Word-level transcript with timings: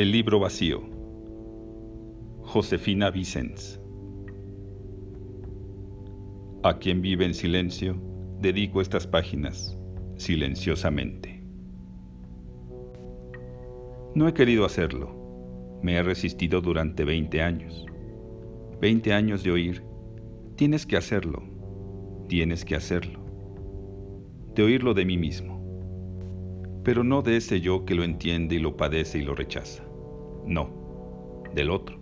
El 0.00 0.12
libro 0.12 0.40
vacío. 0.40 0.80
Josefina 2.40 3.10
Vicens. 3.10 3.78
A 6.62 6.78
quien 6.78 7.02
vive 7.02 7.26
en 7.26 7.34
silencio, 7.34 8.00
dedico 8.40 8.80
estas 8.80 9.06
páginas 9.06 9.78
silenciosamente. 10.16 11.44
No 14.14 14.26
he 14.26 14.32
querido 14.32 14.64
hacerlo. 14.64 15.78
Me 15.82 15.96
he 15.96 16.02
resistido 16.02 16.62
durante 16.62 17.04
20 17.04 17.42
años. 17.42 17.84
20 18.80 19.12
años 19.12 19.42
de 19.42 19.50
oír, 19.50 19.82
tienes 20.56 20.86
que 20.86 20.96
hacerlo, 20.96 21.42
tienes 22.26 22.64
que 22.64 22.74
hacerlo. 22.74 23.20
De 24.54 24.62
oírlo 24.62 24.94
de 24.94 25.04
mí 25.04 25.18
mismo. 25.18 25.60
Pero 26.84 27.04
no 27.04 27.20
de 27.20 27.36
ese 27.36 27.60
yo 27.60 27.84
que 27.84 27.94
lo 27.94 28.02
entiende 28.02 28.54
y 28.54 28.60
lo 28.60 28.78
padece 28.78 29.18
y 29.18 29.24
lo 29.24 29.34
rechaza. 29.34 29.89
No, 30.50 31.44
del 31.54 31.70
otro, 31.70 32.00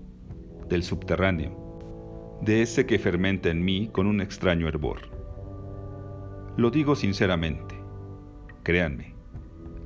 del 0.71 0.83
subterráneo, 0.83 2.39
de 2.41 2.63
ese 2.63 2.87
que 2.87 2.99
fermenta 2.99 3.51
en 3.51 3.63
mí 3.63 3.91
con 3.93 4.07
un 4.07 4.23
extraño 4.23 4.67
hervor. 4.67 5.01
Lo 6.57 6.71
digo 6.71 6.97
sinceramente, 6.97 7.75
créanme, 8.63 9.15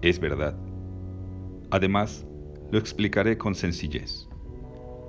es 0.00 0.20
verdad. 0.20 0.56
Además, 1.72 2.24
lo 2.70 2.78
explicaré 2.78 3.36
con 3.36 3.56
sencillez. 3.56 4.28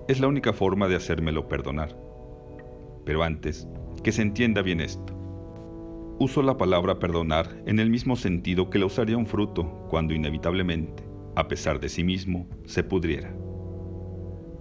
Es 0.07 0.19
la 0.19 0.27
única 0.27 0.51
forma 0.51 0.87
de 0.87 0.95
hacérmelo 0.95 1.47
perdonar. 1.47 1.95
Pero 3.05 3.21
antes, 3.21 3.67
que 4.03 4.11
se 4.11 4.23
entienda 4.23 4.63
bien 4.63 4.81
esto. 4.81 5.13
Uso 6.17 6.41
la 6.41 6.57
palabra 6.57 6.97
perdonar 6.97 7.61
en 7.67 7.77
el 7.77 7.91
mismo 7.91 8.15
sentido 8.15 8.71
que 8.71 8.79
la 8.79 8.87
usaría 8.87 9.15
un 9.15 9.27
fruto 9.27 9.85
cuando 9.91 10.15
inevitablemente, 10.15 11.03
a 11.35 11.47
pesar 11.47 11.79
de 11.79 11.89
sí 11.89 12.03
mismo, 12.03 12.47
se 12.65 12.83
pudriera. 12.83 13.42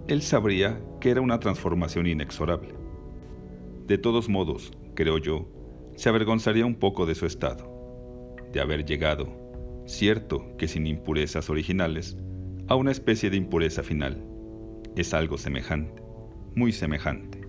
Él 0.07 0.21
sabría 0.21 0.81
que 0.99 1.11
era 1.11 1.21
una 1.21 1.39
transformación 1.39 2.07
inexorable. 2.07 2.75
De 3.87 3.97
todos 3.97 4.27
modos, 4.27 4.73
creo 4.95 5.17
yo, 5.17 5.47
se 5.95 6.09
avergonzaría 6.09 6.65
un 6.65 6.75
poco 6.75 7.05
de 7.05 7.15
su 7.15 7.25
estado, 7.25 8.35
de 8.51 8.59
haber 8.59 8.83
llegado, 8.83 9.27
cierto 9.85 10.57
que 10.57 10.67
sin 10.67 10.87
impurezas 10.87 11.49
originales, 11.49 12.17
a 12.67 12.75
una 12.75 12.91
especie 12.91 13.29
de 13.29 13.37
impureza 13.37 13.81
final. 13.81 14.21
Es 14.97 15.13
algo 15.13 15.37
semejante, 15.37 16.03
muy 16.53 16.73
semejante. 16.73 17.39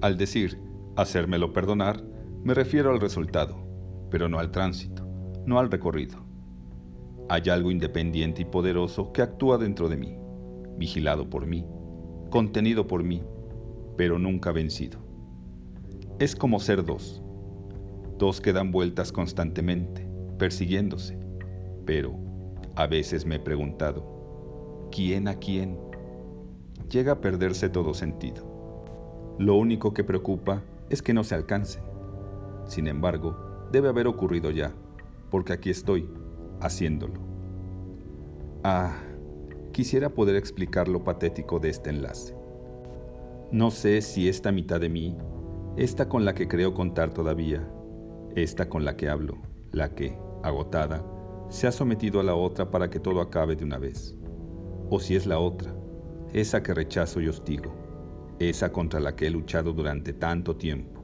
Al 0.00 0.16
decir, 0.16 0.58
hacérmelo 0.96 1.52
perdonar, 1.52 2.02
me 2.44 2.54
refiero 2.54 2.90
al 2.90 3.00
resultado, 3.00 3.62
pero 4.10 4.26
no 4.30 4.38
al 4.38 4.50
tránsito, 4.50 5.06
no 5.44 5.58
al 5.58 5.70
recorrido. 5.70 6.24
Hay 7.28 7.42
algo 7.50 7.70
independiente 7.70 8.40
y 8.40 8.46
poderoso 8.46 9.12
que 9.12 9.20
actúa 9.20 9.58
dentro 9.58 9.90
de 9.90 9.98
mí, 9.98 10.16
vigilado 10.76 11.28
por 11.28 11.46
mí, 11.46 11.64
contenido 12.30 12.86
por 12.86 13.02
mí, 13.02 13.22
pero 13.96 14.18
nunca 14.18 14.52
vencido. 14.52 14.98
Es 16.18 16.34
como 16.34 16.60
ser 16.60 16.84
dos, 16.84 17.22
dos 18.18 18.40
que 18.40 18.52
dan 18.52 18.70
vueltas 18.70 19.12
constantemente, 19.12 20.08
persiguiéndose, 20.38 21.18
pero 21.84 22.16
a 22.74 22.86
veces 22.86 23.26
me 23.26 23.36
he 23.36 23.40
preguntado, 23.40 24.88
¿quién 24.90 25.28
a 25.28 25.34
quién? 25.34 25.78
Llega 26.90 27.12
a 27.12 27.20
perderse 27.20 27.68
todo 27.68 27.94
sentido. 27.94 29.36
Lo 29.38 29.56
único 29.56 29.92
que 29.92 30.04
preocupa 30.04 30.62
es 30.88 31.02
que 31.02 31.12
no 31.12 31.24
se 31.24 31.34
alcancen 31.34 31.82
sin 32.68 32.88
embargo, 32.88 33.36
debe 33.70 33.88
haber 33.88 34.06
ocurrido 34.06 34.50
ya, 34.50 34.72
porque 35.30 35.52
aquí 35.52 35.70
estoy, 35.70 36.08
haciéndolo. 36.60 37.20
Ah, 38.64 38.96
quisiera 39.76 40.08
poder 40.08 40.36
explicar 40.36 40.88
lo 40.88 41.04
patético 41.04 41.60
de 41.60 41.68
este 41.68 41.90
enlace. 41.90 42.34
No 43.52 43.70
sé 43.70 44.00
si 44.00 44.26
esta 44.26 44.50
mitad 44.50 44.80
de 44.80 44.88
mí, 44.88 45.14
esta 45.76 46.08
con 46.08 46.24
la 46.24 46.34
que 46.34 46.48
creo 46.48 46.72
contar 46.72 47.12
todavía, 47.12 47.68
esta 48.34 48.70
con 48.70 48.86
la 48.86 48.96
que 48.96 49.10
hablo, 49.10 49.36
la 49.72 49.94
que, 49.94 50.16
agotada, 50.42 51.04
se 51.50 51.66
ha 51.66 51.72
sometido 51.72 52.20
a 52.20 52.22
la 52.22 52.34
otra 52.34 52.70
para 52.70 52.88
que 52.88 53.00
todo 53.00 53.20
acabe 53.20 53.54
de 53.54 53.64
una 53.64 53.76
vez, 53.76 54.16
o 54.88 54.98
si 54.98 55.14
es 55.14 55.26
la 55.26 55.38
otra, 55.38 55.76
esa 56.32 56.62
que 56.62 56.72
rechazo 56.72 57.20
y 57.20 57.28
hostigo, 57.28 57.74
esa 58.38 58.72
contra 58.72 58.98
la 58.98 59.14
que 59.14 59.26
he 59.26 59.30
luchado 59.30 59.74
durante 59.74 60.14
tanto 60.14 60.56
tiempo 60.56 61.02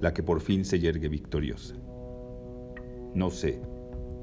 la 0.00 0.12
que 0.12 0.24
por 0.24 0.40
fin 0.40 0.64
se 0.64 0.80
yergue 0.80 1.06
victoriosa. 1.06 1.76
No 3.14 3.30
sé, 3.30 3.62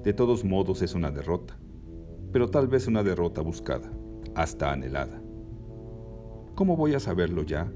de 0.03 0.11
todos 0.11 0.43
modos 0.43 0.81
es 0.81 0.93
una 0.93 1.09
derrota, 1.09 1.56
pero 2.31 2.49
tal 2.49 2.67
vez 2.67 2.87
una 2.87 3.03
derrota 3.03 3.41
buscada, 3.41 3.91
hasta 4.35 4.71
anhelada. 4.71 5.21
¿Cómo 6.55 6.75
voy 6.75 6.93
a 6.95 6.99
saberlo 6.99 7.43
ya? 7.43 7.71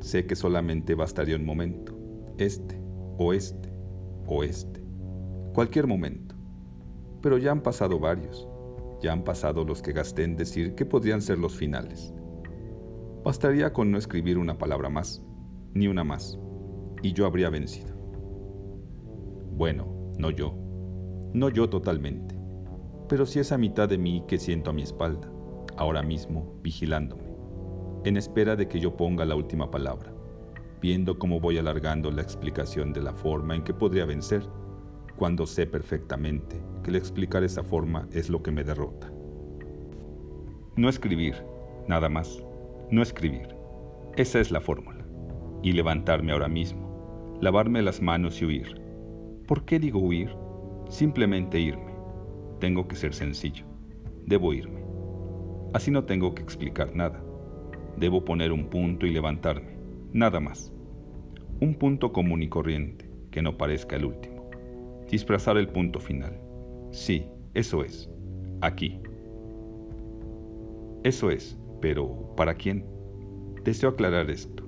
Sé 0.00 0.26
que 0.26 0.36
solamente 0.36 0.94
bastaría 0.94 1.36
un 1.36 1.44
momento, 1.44 1.96
este, 2.38 2.80
o 3.18 3.32
este, 3.32 3.72
o 4.26 4.42
este, 4.42 4.82
cualquier 5.52 5.86
momento. 5.86 6.34
Pero 7.22 7.38
ya 7.38 7.52
han 7.52 7.62
pasado 7.62 7.98
varios, 7.98 8.48
ya 9.00 9.12
han 9.12 9.24
pasado 9.24 9.64
los 9.64 9.82
que 9.82 9.92
gasté 9.92 10.24
en 10.24 10.36
decir 10.36 10.74
que 10.74 10.84
podrían 10.84 11.22
ser 11.22 11.38
los 11.38 11.54
finales. 11.54 12.12
Bastaría 13.24 13.72
con 13.72 13.90
no 13.90 13.98
escribir 13.98 14.38
una 14.38 14.58
palabra 14.58 14.90
más, 14.90 15.22
ni 15.72 15.88
una 15.88 16.04
más 16.04 16.38
y 17.04 17.12
yo 17.12 17.26
habría 17.26 17.50
vencido. 17.50 17.94
Bueno, 19.52 20.10
no 20.18 20.30
yo, 20.30 20.54
no 21.34 21.50
yo 21.50 21.68
totalmente, 21.68 22.33
pero 23.08 23.26
sí 23.26 23.38
esa 23.38 23.58
mitad 23.58 23.88
de 23.88 23.98
mí 23.98 24.24
que 24.26 24.38
siento 24.38 24.70
a 24.70 24.72
mi 24.72 24.82
espalda, 24.82 25.30
ahora 25.76 26.02
mismo 26.02 26.58
vigilándome, 26.62 27.24
en 28.04 28.16
espera 28.16 28.56
de 28.56 28.68
que 28.68 28.80
yo 28.80 28.96
ponga 28.96 29.24
la 29.24 29.36
última 29.36 29.70
palabra, 29.70 30.12
viendo 30.80 31.18
cómo 31.18 31.40
voy 31.40 31.58
alargando 31.58 32.10
la 32.10 32.22
explicación 32.22 32.92
de 32.92 33.02
la 33.02 33.14
forma 33.14 33.54
en 33.54 33.64
que 33.64 33.74
podría 33.74 34.04
vencer, 34.04 34.42
cuando 35.16 35.46
sé 35.46 35.66
perfectamente 35.66 36.60
que 36.82 36.90
el 36.90 36.96
explicar 36.96 37.44
esa 37.44 37.62
forma 37.62 38.08
es 38.12 38.28
lo 38.28 38.42
que 38.42 38.50
me 38.50 38.64
derrota. 38.64 39.12
No 40.76 40.88
escribir, 40.88 41.36
nada 41.88 42.08
más, 42.08 42.42
no 42.90 43.02
escribir. 43.02 43.54
Esa 44.16 44.40
es 44.40 44.50
la 44.50 44.60
fórmula. 44.60 45.04
Y 45.62 45.72
levantarme 45.72 46.32
ahora 46.32 46.48
mismo 46.48 46.84
lavarme 47.40 47.82
las 47.82 48.00
manos 48.00 48.40
y 48.40 48.46
huir. 48.46 48.80
¿Por 49.46 49.64
qué 49.64 49.78
digo 49.78 49.98
huir? 49.98 50.34
Simplemente 50.88 51.60
irme. 51.60 51.93
Tengo 52.60 52.88
que 52.88 52.96
ser 52.96 53.14
sencillo. 53.14 53.66
Debo 54.26 54.52
irme. 54.52 54.84
Así 55.72 55.90
no 55.90 56.04
tengo 56.04 56.34
que 56.34 56.42
explicar 56.42 56.94
nada. 56.94 57.22
Debo 57.96 58.24
poner 58.24 58.52
un 58.52 58.66
punto 58.70 59.06
y 59.06 59.10
levantarme. 59.10 59.76
Nada 60.12 60.40
más. 60.40 60.72
Un 61.60 61.74
punto 61.74 62.12
común 62.12 62.42
y 62.42 62.48
corriente, 62.48 63.10
que 63.30 63.42
no 63.42 63.56
parezca 63.56 63.96
el 63.96 64.04
último. 64.04 64.50
Disfrazar 65.10 65.56
el 65.56 65.68
punto 65.68 66.00
final. 66.00 66.40
Sí, 66.90 67.26
eso 67.54 67.84
es. 67.84 68.10
Aquí. 68.60 69.00
Eso 71.02 71.30
es, 71.30 71.58
pero 71.80 72.34
¿para 72.36 72.54
quién? 72.54 72.86
Deseo 73.64 73.90
aclarar 73.90 74.30
esto. 74.30 74.64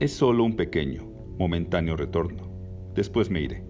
Es 0.00 0.12
solo 0.12 0.44
un 0.44 0.56
pequeño, 0.56 1.04
momentáneo 1.38 1.96
retorno. 1.96 2.48
Después 2.94 3.30
me 3.30 3.40
iré. 3.40 3.64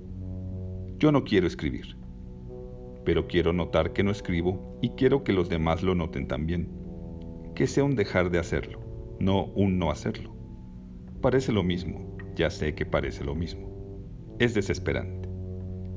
Yo 0.99 1.13
no 1.13 1.25
quiero 1.25 1.47
escribir, 1.47 1.97
pero 3.05 3.27
quiero 3.27 3.53
notar 3.53 3.93
que 3.93 4.03
no 4.03 4.11
escribo 4.11 4.79
y 4.81 4.91
quiero 4.91 5.25
que 5.25 5.33
los 5.33 5.49
demás 5.49 5.83
lo 5.83 5.95
noten 5.95 6.27
también. 6.27 6.69
Que 7.55 7.67
sea 7.67 7.85
un 7.85 7.95
dejar 7.95 8.31
de 8.31 8.39
hacerlo, 8.39 8.81
no 9.21 9.45
un 9.55 9.79
no 9.79 9.91
hacerlo. 9.91 10.35
Parece 11.21 11.53
lo 11.53 11.63
mismo, 11.63 12.17
ya 12.35 12.51
sé 12.51 12.75
que 12.75 12.87
parece 12.87 13.25
lo 13.25 13.35
mismo. 13.35 13.69
Es 14.39 14.55
desesperante. 14.55 15.29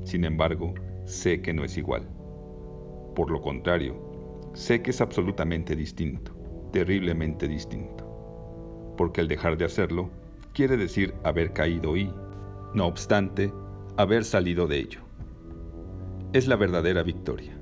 Sin 0.04 0.24
embargo, 0.24 0.74
sé 1.04 1.42
que 1.42 1.52
no 1.52 1.64
es 1.64 1.76
igual. 1.76 2.08
Por 3.14 3.30
lo 3.30 3.40
contrario, 3.40 4.50
sé 4.54 4.82
que 4.82 4.90
es 4.90 5.00
absolutamente 5.00 5.74
distinto, 5.74 6.32
terriblemente 6.72 7.48
distinto. 7.48 8.04
Porque 8.96 9.20
al 9.20 9.28
dejar 9.28 9.56
de 9.56 9.64
hacerlo, 9.64 10.10
quiere 10.52 10.76
decir 10.76 11.14
haber 11.24 11.52
caído 11.52 11.96
y, 11.96 12.12
no 12.74 12.86
obstante, 12.86 13.52
haber 13.96 14.24
salido 14.24 14.66
de 14.66 14.78
ello. 14.78 15.07
Es 16.34 16.46
la 16.46 16.56
verdadera 16.56 17.02
victoria. 17.02 17.58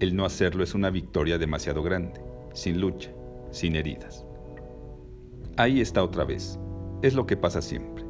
El 0.00 0.16
no 0.16 0.24
hacerlo 0.24 0.64
es 0.64 0.74
una 0.74 0.90
victoria 0.90 1.38
demasiado 1.38 1.80
grande, 1.80 2.20
sin 2.52 2.80
lucha, 2.80 3.12
sin 3.52 3.76
heridas. 3.76 4.26
Ahí 5.56 5.80
está 5.80 6.02
otra 6.02 6.24
vez. 6.24 6.58
Es 7.02 7.14
lo 7.14 7.24
que 7.24 7.36
pasa 7.36 7.62
siempre. 7.62 8.04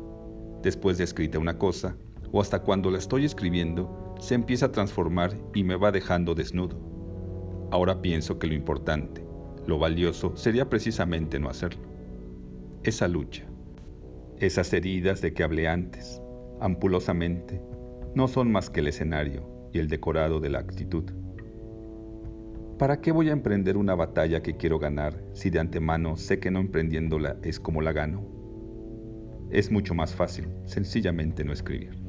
Después 0.62 0.96
de 0.96 1.04
escrita 1.04 1.38
una 1.38 1.58
cosa, 1.58 1.98
o 2.32 2.40
hasta 2.40 2.62
cuando 2.62 2.90
la 2.90 2.96
estoy 2.96 3.26
escribiendo, 3.26 4.14
se 4.20 4.34
empieza 4.34 4.66
a 4.66 4.72
transformar 4.72 5.36
y 5.54 5.64
me 5.64 5.76
va 5.76 5.92
dejando 5.92 6.34
desnudo. 6.34 6.80
Ahora 7.70 8.00
pienso 8.00 8.38
que 8.38 8.46
lo 8.46 8.54
importante, 8.54 9.22
lo 9.66 9.78
valioso, 9.78 10.34
sería 10.34 10.70
precisamente 10.70 11.38
no 11.38 11.50
hacerlo. 11.50 11.82
Esa 12.84 13.06
lucha, 13.06 13.44
esas 14.38 14.72
heridas 14.72 15.20
de 15.20 15.34
que 15.34 15.42
hablé 15.42 15.68
antes, 15.68 16.22
ampulosamente, 16.58 17.60
no 18.16 18.28
son 18.28 18.50
más 18.50 18.70
que 18.70 18.80
el 18.80 18.88
escenario 18.88 19.68
y 19.74 19.78
el 19.78 19.88
decorado 19.88 20.40
de 20.40 20.48
la 20.48 20.58
actitud. 20.58 21.04
¿Para 22.78 23.02
qué 23.02 23.12
voy 23.12 23.28
a 23.28 23.34
emprender 23.34 23.76
una 23.76 23.94
batalla 23.94 24.42
que 24.42 24.56
quiero 24.56 24.78
ganar 24.78 25.22
si 25.34 25.50
de 25.50 25.60
antemano 25.60 26.16
sé 26.16 26.40
que 26.40 26.50
no 26.50 26.58
emprendiéndola 26.58 27.36
es 27.42 27.60
como 27.60 27.82
la 27.82 27.92
gano? 27.92 28.26
Es 29.50 29.70
mucho 29.70 29.94
más 29.94 30.14
fácil, 30.14 30.48
sencillamente 30.64 31.44
no 31.44 31.52
escribir. 31.52 32.02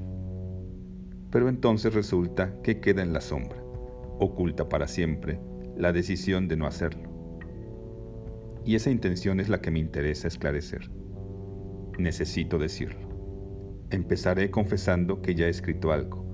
Pero 1.30 1.50
entonces 1.50 1.94
resulta 1.94 2.62
que 2.62 2.80
queda 2.80 3.03
en 3.03 3.12
la 3.12 3.19
sombra, 3.19 3.62
oculta 4.18 4.69
para 4.69 4.88
siempre 4.88 5.42
la 5.75 5.92
decisión 5.92 6.48
de 6.48 6.56
no 6.56 6.68
hacerlo. 6.68 7.10
Y 8.63 8.75
esa 8.75 8.92
intención 8.92 9.42
es 9.42 9.50
la 9.50 9.60
que 9.60 9.71
me 9.71 9.80
interesa 9.80 10.30
esclarecer. 10.30 10.89
Necesito 12.00 12.57
decirlo. 12.57 13.06
Empezaré 13.89 14.51
confesando 14.51 15.22
que 15.22 15.34
ya 15.34 15.45
he 15.45 15.50
escrito 15.50 15.94
algo, 15.94 16.25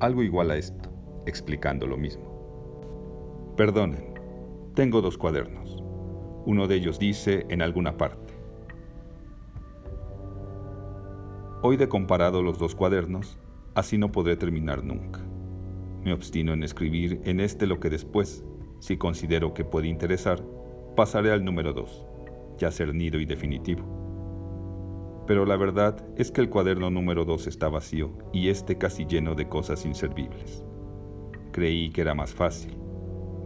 algo 0.00 0.22
igual 0.22 0.50
a 0.50 0.56
esto, 0.56 0.90
explicando 1.26 1.86
lo 1.86 1.98
mismo. 1.98 3.52
Perdonen, 3.58 4.14
tengo 4.74 5.02
dos 5.02 5.18
cuadernos. 5.18 5.82
Uno 6.46 6.66
de 6.66 6.76
ellos 6.76 6.98
dice 6.98 7.44
en 7.50 7.60
alguna 7.60 7.98
parte. 7.98 8.32
Hoy 11.60 11.76
de 11.76 11.90
comparado 11.90 12.42
los 12.42 12.58
dos 12.58 12.74
cuadernos, 12.74 13.38
así 13.74 13.98
no 13.98 14.10
podré 14.10 14.36
terminar 14.36 14.82
nunca. 14.82 15.20
Me 16.04 16.14
obstino 16.14 16.54
en 16.54 16.62
escribir 16.62 17.20
en 17.24 17.38
este 17.38 17.66
lo 17.66 17.80
que 17.80 17.90
después, 17.90 18.42
si 18.78 18.96
considero 18.96 19.52
que 19.52 19.66
puede 19.66 19.88
interesar, 19.88 20.42
pasaré 20.96 21.32
al 21.32 21.44
número 21.44 21.74
dos, 21.74 22.06
ya 22.56 22.70
cernido 22.70 23.20
y 23.20 23.26
definitivo. 23.26 24.03
Pero 25.26 25.46
la 25.46 25.56
verdad 25.56 26.04
es 26.16 26.30
que 26.30 26.40
el 26.40 26.50
cuaderno 26.50 26.90
número 26.90 27.24
dos 27.24 27.46
está 27.46 27.68
vacío 27.68 28.12
y 28.32 28.48
este 28.48 28.76
casi 28.78 29.06
lleno 29.06 29.34
de 29.34 29.48
cosas 29.48 29.86
inservibles. 29.86 30.64
Creí 31.52 31.90
que 31.90 32.02
era 32.02 32.14
más 32.14 32.34
fácil, 32.34 32.76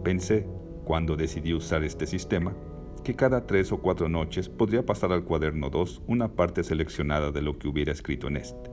Pensé, 0.03 0.47
cuando 0.85 1.17
decidí 1.17 1.53
usar 1.53 1.83
este 1.83 2.07
sistema, 2.07 2.55
que 3.03 3.15
cada 3.15 3.45
tres 3.45 3.71
o 3.71 3.81
cuatro 3.81 4.07
noches 4.07 4.47
podría 4.47 4.85
pasar 4.85 5.11
al 5.11 5.25
cuaderno 5.25 5.69
2 5.69 6.03
una 6.07 6.35
parte 6.35 6.63
seleccionada 6.63 7.31
de 7.31 7.41
lo 7.41 7.59
que 7.59 7.67
hubiera 7.67 7.91
escrito 7.91 8.27
en 8.27 8.37
este, 8.37 8.71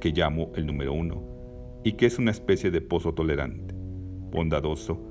que 0.00 0.10
llamo 0.10 0.52
el 0.54 0.66
número 0.66 0.92
1, 0.92 1.80
y 1.84 1.92
que 1.92 2.06
es 2.06 2.18
una 2.18 2.30
especie 2.30 2.70
de 2.70 2.80
pozo 2.80 3.12
tolerante, 3.12 3.74
bondadoso, 3.74 5.02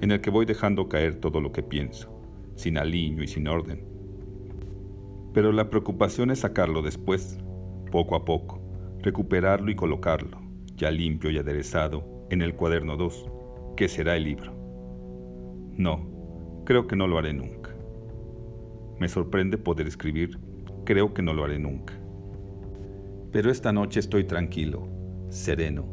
en 0.00 0.10
el 0.10 0.20
que 0.20 0.30
voy 0.30 0.44
dejando 0.44 0.88
caer 0.88 1.16
todo 1.16 1.40
lo 1.40 1.52
que 1.52 1.62
pienso, 1.62 2.12
sin 2.54 2.76
aliño 2.76 3.22
y 3.22 3.28
sin 3.28 3.48
orden. 3.48 3.97
Pero 5.38 5.52
la 5.52 5.70
preocupación 5.70 6.32
es 6.32 6.40
sacarlo 6.40 6.82
después, 6.82 7.38
poco 7.92 8.16
a 8.16 8.24
poco, 8.24 8.60
recuperarlo 9.02 9.70
y 9.70 9.76
colocarlo, 9.76 10.40
ya 10.74 10.90
limpio 10.90 11.30
y 11.30 11.38
aderezado, 11.38 12.26
en 12.28 12.42
el 12.42 12.56
cuaderno 12.56 12.96
2, 12.96 13.30
que 13.76 13.86
será 13.86 14.16
el 14.16 14.24
libro. 14.24 14.52
No, 15.76 16.64
creo 16.64 16.88
que 16.88 16.96
no 16.96 17.06
lo 17.06 17.18
haré 17.18 17.34
nunca. 17.34 17.70
Me 18.98 19.08
sorprende 19.08 19.58
poder 19.58 19.86
escribir, 19.86 20.40
creo 20.84 21.14
que 21.14 21.22
no 21.22 21.32
lo 21.32 21.44
haré 21.44 21.60
nunca. 21.60 21.94
Pero 23.30 23.52
esta 23.52 23.72
noche 23.72 24.00
estoy 24.00 24.24
tranquilo, 24.24 24.88
sereno, 25.28 25.86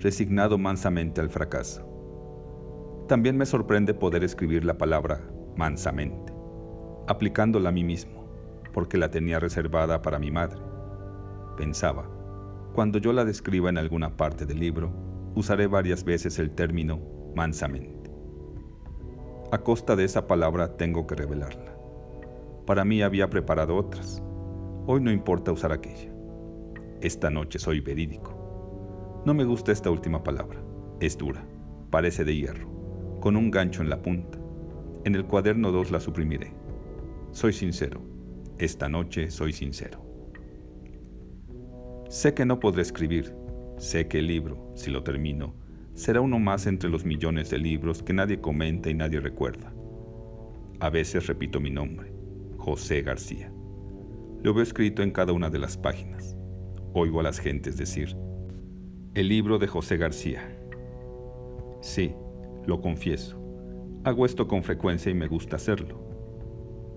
resignado 0.00 0.58
mansamente 0.58 1.20
al 1.20 1.30
fracaso. 1.30 3.04
También 3.06 3.36
me 3.36 3.46
sorprende 3.46 3.94
poder 3.94 4.24
escribir 4.24 4.64
la 4.64 4.76
palabra 4.76 5.20
mansamente, 5.56 6.32
aplicándola 7.06 7.68
a 7.68 7.72
mí 7.72 7.84
mismo, 7.84 8.17
porque 8.78 8.96
la 8.96 9.10
tenía 9.10 9.40
reservada 9.40 10.02
para 10.02 10.20
mi 10.20 10.30
madre. 10.30 10.60
Pensaba, 11.56 12.08
cuando 12.74 13.00
yo 13.00 13.12
la 13.12 13.24
describa 13.24 13.68
en 13.70 13.76
alguna 13.76 14.16
parte 14.16 14.46
del 14.46 14.60
libro, 14.60 14.92
usaré 15.34 15.66
varias 15.66 16.04
veces 16.04 16.38
el 16.38 16.52
término 16.52 17.00
mansamente. 17.34 18.08
A 19.50 19.58
costa 19.58 19.96
de 19.96 20.04
esa 20.04 20.28
palabra 20.28 20.76
tengo 20.76 21.08
que 21.08 21.16
revelarla. 21.16 21.76
Para 22.66 22.84
mí 22.84 23.02
había 23.02 23.28
preparado 23.28 23.74
otras. 23.74 24.22
Hoy 24.86 25.00
no 25.00 25.10
importa 25.10 25.50
usar 25.50 25.72
aquella. 25.72 26.12
Esta 27.00 27.30
noche 27.30 27.58
soy 27.58 27.80
verídico. 27.80 29.22
No 29.26 29.34
me 29.34 29.42
gusta 29.42 29.72
esta 29.72 29.90
última 29.90 30.22
palabra. 30.22 30.60
Es 31.00 31.18
dura. 31.18 31.44
Parece 31.90 32.22
de 32.22 32.36
hierro. 32.36 33.18
Con 33.18 33.34
un 33.34 33.50
gancho 33.50 33.82
en 33.82 33.90
la 33.90 34.00
punta. 34.02 34.38
En 35.02 35.16
el 35.16 35.24
cuaderno 35.24 35.72
2 35.72 35.90
la 35.90 35.98
suprimiré. 35.98 36.52
Soy 37.32 37.52
sincero. 37.52 38.17
Esta 38.58 38.88
noche 38.88 39.30
soy 39.30 39.52
sincero. 39.52 40.04
Sé 42.08 42.34
que 42.34 42.44
no 42.44 42.58
podré 42.58 42.82
escribir. 42.82 43.32
Sé 43.76 44.08
que 44.08 44.18
el 44.18 44.26
libro, 44.26 44.72
si 44.74 44.90
lo 44.90 45.04
termino, 45.04 45.54
será 45.94 46.20
uno 46.20 46.40
más 46.40 46.66
entre 46.66 46.90
los 46.90 47.04
millones 47.04 47.50
de 47.50 47.58
libros 47.58 48.02
que 48.02 48.12
nadie 48.12 48.40
comenta 48.40 48.90
y 48.90 48.94
nadie 48.94 49.20
recuerda. 49.20 49.72
A 50.80 50.90
veces 50.90 51.28
repito 51.28 51.60
mi 51.60 51.70
nombre, 51.70 52.12
José 52.56 53.02
García. 53.02 53.52
Lo 54.42 54.54
veo 54.54 54.64
escrito 54.64 55.02
en 55.04 55.12
cada 55.12 55.32
una 55.32 55.50
de 55.50 55.60
las 55.60 55.76
páginas. 55.76 56.36
Oigo 56.94 57.20
a 57.20 57.22
las 57.22 57.38
gentes 57.38 57.76
decir, 57.76 58.16
el 59.14 59.28
libro 59.28 59.58
de 59.58 59.68
José 59.68 59.98
García. 59.98 60.58
Sí, 61.80 62.12
lo 62.66 62.80
confieso. 62.80 63.40
Hago 64.02 64.26
esto 64.26 64.48
con 64.48 64.64
frecuencia 64.64 65.10
y 65.12 65.14
me 65.14 65.28
gusta 65.28 65.56
hacerlo. 65.56 66.07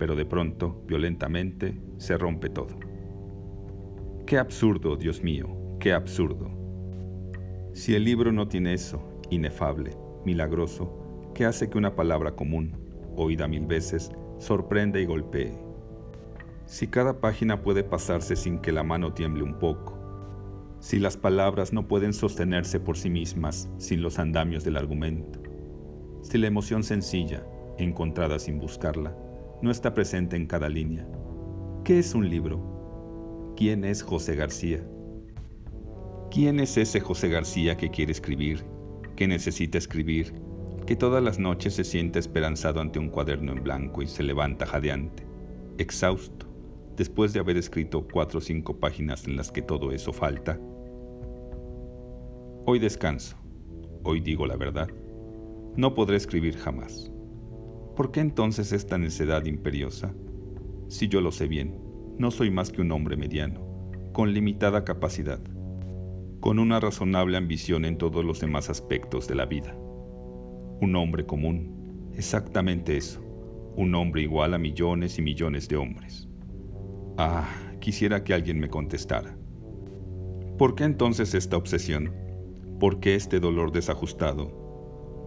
Pero 0.02 0.16
de 0.16 0.26
pronto, 0.26 0.82
violentamente, 0.88 1.80
se 1.98 2.18
rompe 2.18 2.50
todo. 2.50 2.76
Qué 4.26 4.40
absurdo, 4.40 4.96
Dios 4.96 5.22
mío, 5.22 5.78
qué 5.80 5.94
absurdo. 5.94 6.50
Si 7.74 7.94
el 7.94 8.06
libro 8.06 8.32
no 8.32 8.48
tiene 8.48 8.74
eso, 8.74 9.22
inefable, 9.30 9.96
milagroso, 10.26 11.32
que 11.36 11.46
hace 11.46 11.70
que 11.70 11.78
una 11.78 11.96
palabra 11.96 12.32
común, 12.32 12.76
oída 13.16 13.48
mil 13.48 13.68
veces, 13.68 14.12
sorprenda 14.40 15.00
y 15.00 15.06
golpee. 15.06 15.54
Si 16.66 16.88
cada 16.88 17.22
página 17.22 17.62
puede 17.62 17.84
pasarse 17.84 18.36
sin 18.36 18.58
que 18.58 18.72
la 18.72 18.82
mano 18.82 19.14
tiemble 19.14 19.44
un 19.44 19.60
poco, 19.60 20.00
si 20.80 20.98
las 20.98 21.16
palabras 21.16 21.74
no 21.74 21.88
pueden 21.88 22.14
sostenerse 22.14 22.80
por 22.80 22.98
sí 22.98 23.12
mismas 23.12 23.70
sin 23.78 24.02
los 24.02 24.18
andamios 24.18 24.64
del 24.64 24.78
argumento, 24.78 25.40
si 26.24 26.40
la 26.40 26.48
emoción 26.48 26.82
sencilla, 26.84 27.46
encontrada 27.78 28.40
sin 28.40 28.58
buscarla, 28.58 29.16
no 29.62 29.70
está 29.70 29.94
presente 29.94 30.36
en 30.36 30.48
cada 30.48 30.70
línea, 30.70 31.08
¿qué 31.84 32.00
es 32.00 32.16
un 32.16 32.30
libro? 32.30 33.54
¿Quién 33.56 33.86
es 33.86 34.02
José 34.02 34.36
García? 34.36 34.84
¿Quién 36.32 36.60
es 36.60 36.78
ese 36.78 37.00
José 37.00 37.30
García 37.30 37.78
que 37.78 37.92
quiere 37.92 38.12
escribir, 38.12 38.66
que 39.16 39.28
necesita 39.28 39.78
escribir, 39.78 40.34
que 40.88 40.96
todas 40.96 41.24
las 41.24 41.38
noches 41.38 41.76
se 41.76 41.84
siente 41.84 42.18
esperanzado 42.18 42.82
ante 42.82 42.98
un 42.98 43.10
cuaderno 43.10 43.52
en 43.52 43.64
blanco 43.64 44.02
y 44.02 44.08
se 44.08 44.24
levanta 44.24 44.66
jadeante, 44.66 45.26
exhausto, 45.78 46.48
después 46.98 47.34
de 47.34 47.40
haber 47.40 47.58
escrito 47.58 48.08
cuatro 48.12 48.40
o 48.40 48.42
cinco 48.42 48.80
páginas 48.80 49.28
en 49.28 49.36
las 49.36 49.52
que 49.52 49.62
todo 49.62 49.92
eso 49.92 50.12
falta? 50.12 50.60
Hoy 52.66 52.80
descanso, 52.80 53.36
hoy 54.04 54.22
digo 54.22 54.48
la 54.48 54.56
verdad. 54.56 54.88
No 55.76 55.94
podré 55.94 56.18
escribir 56.18 56.58
jamás. 56.58 57.11
¿Por 57.96 58.12
qué 58.12 58.20
entonces 58.20 58.72
esta 58.72 58.98
necedad 58.98 59.46
imperiosa? 59.46 60.14
Si 60.88 61.08
yo 61.08 61.22
lo 61.22 61.32
sé 61.32 61.48
bien, 61.48 61.80
no 62.18 62.32
soy 62.32 62.52
más 62.52 62.72
que 62.72 62.82
un 62.82 62.92
hombre 62.92 63.18
mediano, 63.18 63.62
con 64.14 64.34
limitada 64.34 64.84
capacidad 64.84 65.42
con 66.42 66.58
una 66.58 66.80
razonable 66.80 67.38
ambición 67.38 67.86
en 67.86 68.00
todos 68.00 68.26
los 68.26 68.40
demás 68.40 68.70
aspectos 68.70 69.28
de 69.28 69.36
la 69.36 69.46
vida. 69.46 69.76
Un 70.82 70.96
hombre 70.96 71.24
común, 71.24 72.10
exactamente 72.16 72.98
eso, 72.98 73.22
un 73.78 73.94
hombre 73.94 74.24
igual 74.24 74.56
a 74.56 74.58
millones 74.58 75.20
y 75.20 75.22
millones 75.22 75.70
de 75.70 75.78
hombres. 75.78 76.28
Ah, 77.18 77.48
quisiera 77.80 78.24
que 78.24 78.34
alguien 78.34 78.60
me 78.60 78.70
contestara. 78.70 79.38
¿Por 80.58 80.74
qué 80.74 80.84
entonces 80.84 81.36
esta 81.36 81.58
obsesión? 81.58 82.12
¿Por 82.80 83.00
qué 83.00 83.14
este 83.14 83.40
dolor 83.40 83.72
desajustado? 83.72 84.61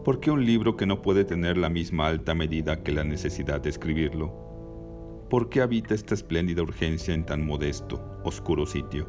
¿Por 0.04 0.20
qué 0.20 0.30
un 0.30 0.44
libro 0.44 0.76
que 0.76 0.84
no 0.84 1.00
puede 1.00 1.24
tener 1.24 1.56
la 1.56 1.70
misma 1.70 2.08
alta 2.08 2.34
medida 2.34 2.82
que 2.82 2.92
la 2.92 3.04
necesidad 3.04 3.62
de 3.62 3.70
escribirlo? 3.70 5.26
¿Por 5.30 5.48
qué 5.48 5.62
habita 5.62 5.94
esta 5.94 6.12
espléndida 6.12 6.60
urgencia 6.60 7.14
en 7.14 7.24
tan 7.24 7.46
modesto, 7.46 8.20
oscuro 8.22 8.66
sitio? 8.66 9.08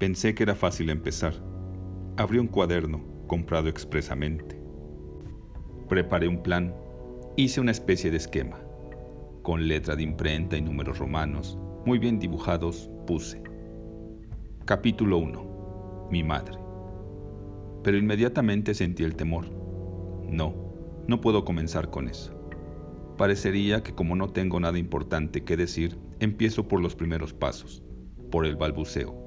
Pensé 0.00 0.34
que 0.34 0.42
era 0.42 0.56
fácil 0.56 0.90
empezar. 0.90 1.34
Abrí 2.16 2.38
un 2.38 2.48
cuaderno, 2.48 3.04
comprado 3.28 3.68
expresamente. 3.68 4.60
Preparé 5.88 6.26
un 6.26 6.42
plan, 6.42 6.74
hice 7.36 7.60
una 7.60 7.70
especie 7.70 8.10
de 8.10 8.16
esquema. 8.16 8.58
Con 9.42 9.68
letra 9.68 9.94
de 9.94 10.02
imprenta 10.02 10.56
y 10.56 10.62
números 10.62 10.98
romanos, 10.98 11.56
muy 11.86 12.00
bien 12.00 12.18
dibujados, 12.18 12.90
puse. 13.06 13.40
Capítulo 14.64 15.18
1. 15.18 16.08
Mi 16.10 16.24
madre. 16.24 16.63
Pero 17.84 17.96
inmediatamente 17.96 18.74
sentí 18.74 19.04
el 19.04 19.14
temor. 19.14 19.46
No, 20.28 20.54
no 21.06 21.20
puedo 21.20 21.44
comenzar 21.44 21.90
con 21.90 22.08
eso. 22.08 22.32
Parecería 23.16 23.84
que 23.84 23.94
como 23.94 24.16
no 24.16 24.30
tengo 24.30 24.58
nada 24.58 24.78
importante 24.78 25.44
que 25.44 25.56
decir, 25.56 25.96
empiezo 26.18 26.66
por 26.66 26.80
los 26.80 26.96
primeros 26.96 27.32
pasos, 27.32 27.84
por 28.32 28.46
el 28.46 28.56
balbuceo. 28.56 29.24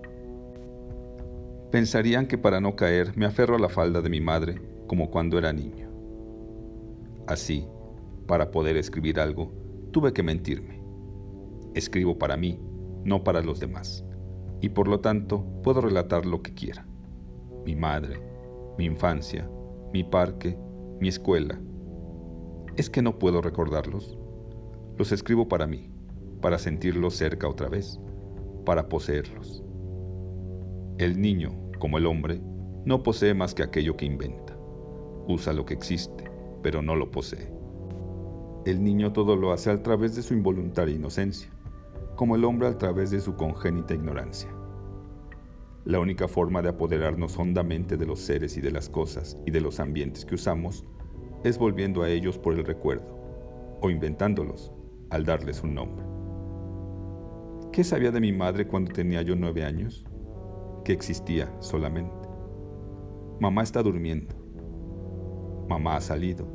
Pensarían 1.71 2.27
que 2.27 2.37
para 2.37 2.59
no 2.59 2.75
caer 2.75 3.15
me 3.15 3.25
aferro 3.25 3.55
a 3.55 3.59
la 3.59 3.69
falda 3.69 4.01
de 4.01 4.09
mi 4.09 4.19
madre 4.19 4.61
como 4.87 5.11
cuando 5.11 5.37
era 5.37 5.53
niño. 5.53 5.89
Así, 7.27 7.67
para 8.25 8.51
poder 8.51 8.75
escribir 8.75 9.19
algo, 9.19 9.51
tuve 9.91 10.13
que 10.13 10.23
mentirme. 10.23 10.81
Escribo 11.75 12.17
para 12.17 12.37
mí, 12.37 12.59
no 13.03 13.23
para 13.23 13.41
los 13.41 13.59
demás, 13.59 14.03
y 14.61 14.69
por 14.69 14.87
lo 14.87 14.99
tanto 14.99 15.45
puedo 15.61 15.81
relatar 15.81 16.25
lo 16.25 16.41
que 16.41 16.53
quiera. 16.53 16.87
Mi 17.65 17.75
madre, 17.75 18.21
mi 18.77 18.86
infancia, 18.86 19.50
mi 19.91 20.03
parque, 20.03 20.57
mi 21.00 21.07
escuela. 21.07 21.60
¿Es 22.75 22.89
que 22.89 23.01
no 23.01 23.17
puedo 23.17 23.41
recordarlos? 23.41 24.17
Los 24.98 25.12
escribo 25.12 25.48
para 25.48 25.65
mí, 25.65 25.89
para 26.41 26.60
sentirlos 26.60 27.15
cerca 27.15 27.48
otra 27.48 27.69
vez, 27.69 28.00
para 28.65 28.88
poseerlos. 28.88 29.63
El 31.00 31.19
niño, 31.19 31.53
como 31.79 31.98
el 31.98 32.05
hombre, 32.05 32.39
no 32.86 33.01
posee 33.01 33.34
más 33.34 33.53
que 33.53 33.63
aquello 33.63 33.98
que 33.98 34.05
inventa. 34.05 34.55
Usa 35.27 35.53
lo 35.53 35.65
que 35.65 35.74
existe, 35.74 36.25
pero 36.62 36.81
no 36.81 36.96
lo 36.96 37.10
posee. 37.12 37.51
El 38.65 38.84
niño 38.84 39.13
todo 39.13 39.36
lo 39.36 39.53
hace 39.53 39.72
a 39.72 39.81
través 39.81 40.15
de 40.15 40.22
su 40.22 40.34
involuntaria 40.34 40.96
inocencia, 40.96 41.50
como 42.15 42.36
el 42.36 42.46
hombre 42.46 42.67
a 42.67 42.77
través 42.77 43.12
de 43.12 43.22
su 43.22 43.36
congénita 43.36 43.93
ignorancia. 43.93 44.50
La 45.88 46.01
única 46.01 46.27
forma 46.27 46.62
de 46.62 46.67
apoderarnos 46.67 47.39
hondamente 47.39 47.96
de 47.96 48.06
los 48.06 48.20
seres 48.20 48.58
y 48.58 48.62
de 48.62 48.72
las 48.72 48.89
cosas 48.89 49.38
y 49.46 49.51
de 49.51 49.62
los 49.62 49.79
ambientes 49.79 50.25
que 50.25 50.36
usamos 50.36 50.84
es 51.46 51.58
volviendo 51.58 52.01
a 52.01 52.10
ellos 52.10 52.38
por 52.38 52.56
el 52.56 52.65
recuerdo, 52.65 53.08
o 53.79 53.89
inventándolos 53.89 54.74
al 55.10 55.24
darles 55.24 55.63
un 55.63 55.75
nombre. 55.75 56.06
¿Qué 57.72 57.86
sabía 57.86 58.12
de 58.12 58.20
mi 58.20 58.34
madre 58.34 58.67
cuando 58.67 58.91
tenía 58.91 59.22
yo 59.22 59.38
nueve 59.38 59.63
años? 59.63 60.06
Que 60.84 60.91
existía 60.91 61.56
solamente. 61.62 62.27
Mamá 63.39 63.63
está 63.63 63.82
durmiendo. 63.82 64.36
Mamá 65.70 65.96
ha 65.96 66.01
salido. 66.01 66.46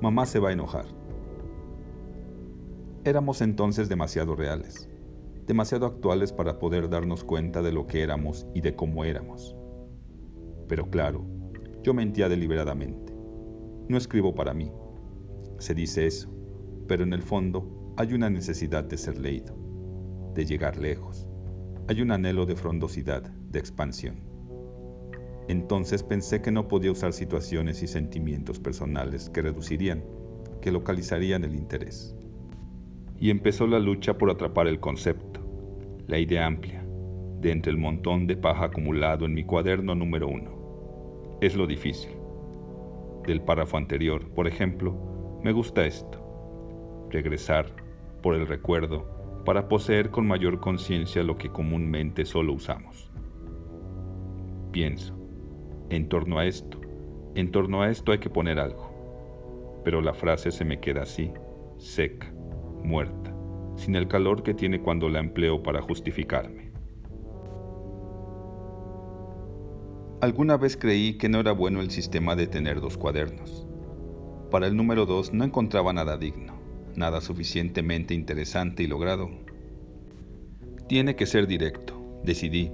Mamá 0.00 0.24
se 0.26 0.38
va 0.38 0.50
a 0.50 0.52
enojar. 0.52 0.86
Éramos 3.02 3.40
entonces 3.40 3.88
demasiado 3.88 4.36
reales, 4.36 4.88
demasiado 5.46 5.86
actuales 5.86 6.32
para 6.32 6.58
poder 6.58 6.88
darnos 6.88 7.24
cuenta 7.24 7.62
de 7.62 7.72
lo 7.72 7.86
que 7.86 8.02
éramos 8.02 8.46
y 8.54 8.60
de 8.60 8.74
cómo 8.74 9.04
éramos. 9.04 9.56
Pero 10.68 10.88
claro, 10.90 11.24
yo 11.82 11.92
mentía 11.92 12.28
deliberadamente. 12.28 13.14
No 13.88 13.98
escribo 13.98 14.34
para 14.34 14.54
mí. 14.54 14.72
Se 15.58 15.74
dice 15.74 16.06
eso, 16.06 16.30
pero 16.88 17.04
en 17.04 17.12
el 17.12 17.22
fondo 17.22 17.92
hay 17.96 18.14
una 18.14 18.30
necesidad 18.30 18.84
de 18.84 18.96
ser 18.96 19.18
leído, 19.18 19.54
de 20.34 20.46
llegar 20.46 20.78
lejos. 20.78 21.26
Hay 21.88 22.00
un 22.00 22.10
anhelo 22.10 22.46
de 22.46 22.56
frondosidad, 22.56 23.22
de 23.22 23.58
expansión. 23.58 24.34
Entonces 25.48 26.02
pensé 26.02 26.40
que 26.40 26.50
no 26.50 26.68
podía 26.68 26.90
usar 26.90 27.12
situaciones 27.12 27.82
y 27.82 27.86
sentimientos 27.86 28.58
personales 28.58 29.28
que 29.28 29.42
reducirían, 29.42 30.02
que 30.62 30.72
localizarían 30.72 31.44
el 31.44 31.54
interés. 31.54 32.16
Y 33.20 33.30
empezó 33.30 33.66
la 33.66 33.78
lucha 33.78 34.16
por 34.16 34.30
atrapar 34.30 34.66
el 34.66 34.80
concepto, 34.80 35.33
la 36.06 36.18
idea 36.18 36.46
amplia, 36.46 36.84
de 37.40 37.50
entre 37.50 37.72
el 37.72 37.78
montón 37.78 38.26
de 38.26 38.36
paja 38.36 38.66
acumulado 38.66 39.24
en 39.24 39.34
mi 39.34 39.44
cuaderno 39.44 39.94
número 39.94 40.28
uno. 40.28 41.38
Es 41.40 41.56
lo 41.56 41.66
difícil. 41.66 42.12
Del 43.26 43.40
párrafo 43.40 43.76
anterior, 43.76 44.28
por 44.30 44.46
ejemplo, 44.46 45.40
me 45.42 45.52
gusta 45.52 45.84
esto 45.84 46.20
regresar 47.10 47.66
por 48.22 48.34
el 48.34 48.46
recuerdo 48.46 49.42
para 49.44 49.68
poseer 49.68 50.10
con 50.10 50.26
mayor 50.26 50.60
conciencia 50.60 51.22
lo 51.22 51.36
que 51.36 51.50
comúnmente 51.50 52.24
solo 52.24 52.54
usamos. 52.54 53.10
Pienso, 54.72 55.14
en 55.90 56.08
torno 56.08 56.38
a 56.38 56.46
esto, 56.46 56.80
en 57.34 57.50
torno 57.50 57.82
a 57.82 57.90
esto 57.90 58.12
hay 58.12 58.18
que 58.18 58.30
poner 58.30 58.58
algo, 58.58 59.82
pero 59.84 60.00
la 60.00 60.14
frase 60.14 60.50
se 60.50 60.64
me 60.64 60.80
queda 60.80 61.02
así, 61.02 61.30
seca, 61.76 62.32
muerta, 62.82 63.33
sin 63.76 63.96
el 63.96 64.08
calor 64.08 64.42
que 64.42 64.54
tiene 64.54 64.80
cuando 64.80 65.08
la 65.08 65.20
empleo 65.20 65.62
para 65.62 65.82
justificarme. 65.82 66.72
Alguna 70.20 70.56
vez 70.56 70.76
creí 70.76 71.18
que 71.18 71.28
no 71.28 71.40
era 71.40 71.52
bueno 71.52 71.80
el 71.80 71.90
sistema 71.90 72.34
de 72.36 72.46
tener 72.46 72.80
dos 72.80 72.96
cuadernos. 72.96 73.66
Para 74.50 74.66
el 74.66 74.76
número 74.76 75.06
dos 75.06 75.32
no 75.32 75.44
encontraba 75.44 75.92
nada 75.92 76.16
digno 76.16 76.64
nada 76.96 77.20
suficientemente 77.20 78.14
interesante 78.14 78.82
y 78.82 78.86
logrado. 78.86 79.30
Tiene 80.88 81.16
que 81.16 81.26
ser 81.26 81.46
directo, 81.46 82.20
decidí, 82.24 82.70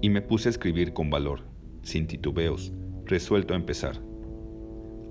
y 0.00 0.10
me 0.10 0.22
puse 0.22 0.48
a 0.48 0.50
escribir 0.50 0.92
con 0.92 1.10
valor, 1.10 1.40
sin 1.82 2.06
titubeos, 2.06 2.72
resuelto 3.04 3.54
a 3.54 3.56
empezar. 3.56 4.00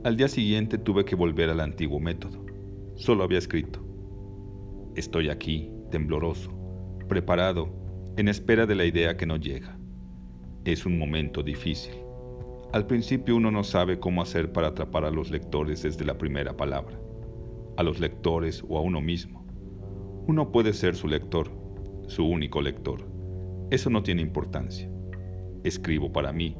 Al 0.03 0.17
día 0.17 0.27
siguiente 0.27 0.77
tuve 0.77 1.05
que 1.05 1.15
volver 1.15 1.49
al 1.49 1.61
antiguo 1.61 1.99
método. 1.99 2.45
Solo 2.95 3.23
había 3.23 3.39
escrito. 3.39 3.83
Estoy 4.95 5.29
aquí, 5.29 5.71
tembloroso, 5.91 6.51
preparado, 7.07 7.69
en 8.17 8.27
espera 8.27 8.65
de 8.65 8.75
la 8.75 8.85
idea 8.85 9.17
que 9.17 9.25
no 9.25 9.37
llega. 9.37 9.77
Es 10.65 10.85
un 10.85 10.97
momento 10.97 11.43
difícil. 11.43 11.93
Al 12.71 12.87
principio 12.87 13.35
uno 13.35 13.51
no 13.51 13.63
sabe 13.63 13.99
cómo 13.99 14.21
hacer 14.21 14.51
para 14.51 14.69
atrapar 14.69 15.05
a 15.05 15.11
los 15.11 15.31
lectores 15.31 15.83
desde 15.83 16.05
la 16.05 16.17
primera 16.17 16.55
palabra 16.55 16.99
a 17.77 17.83
los 17.83 17.99
lectores 17.99 18.63
o 18.67 18.77
a 18.77 18.81
uno 18.81 19.01
mismo. 19.01 19.45
Uno 20.27 20.51
puede 20.51 20.73
ser 20.73 20.95
su 20.95 21.07
lector, 21.07 21.51
su 22.07 22.25
único 22.25 22.61
lector. 22.61 23.05
Eso 23.71 23.89
no 23.89 24.03
tiene 24.03 24.21
importancia. 24.21 24.89
Escribo 25.63 26.11
para 26.11 26.31
mí, 26.31 26.55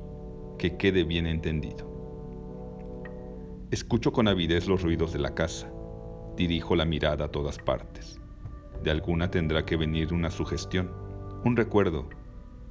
que 0.58 0.78
quede 0.78 1.04
bien 1.04 1.28
entendido. 1.28 1.92
Escucho 3.72 4.12
con 4.12 4.28
avidez 4.28 4.68
los 4.68 4.82
ruidos 4.84 5.14
de 5.14 5.20
la 5.20 5.34
casa. 5.34 5.72
Dirijo 6.36 6.76
la 6.76 6.86
mirada 6.86 7.26
a 7.26 7.32
todas 7.32 7.58
partes. 7.58 8.20
De 8.84 8.92
alguna 8.92 9.32
tendrá 9.32 9.66
que 9.66 9.78
venir 9.78 10.14
una 10.14 10.30
sugestión, 10.30 10.92
un 11.46 11.56
recuerdo, 11.56 12.10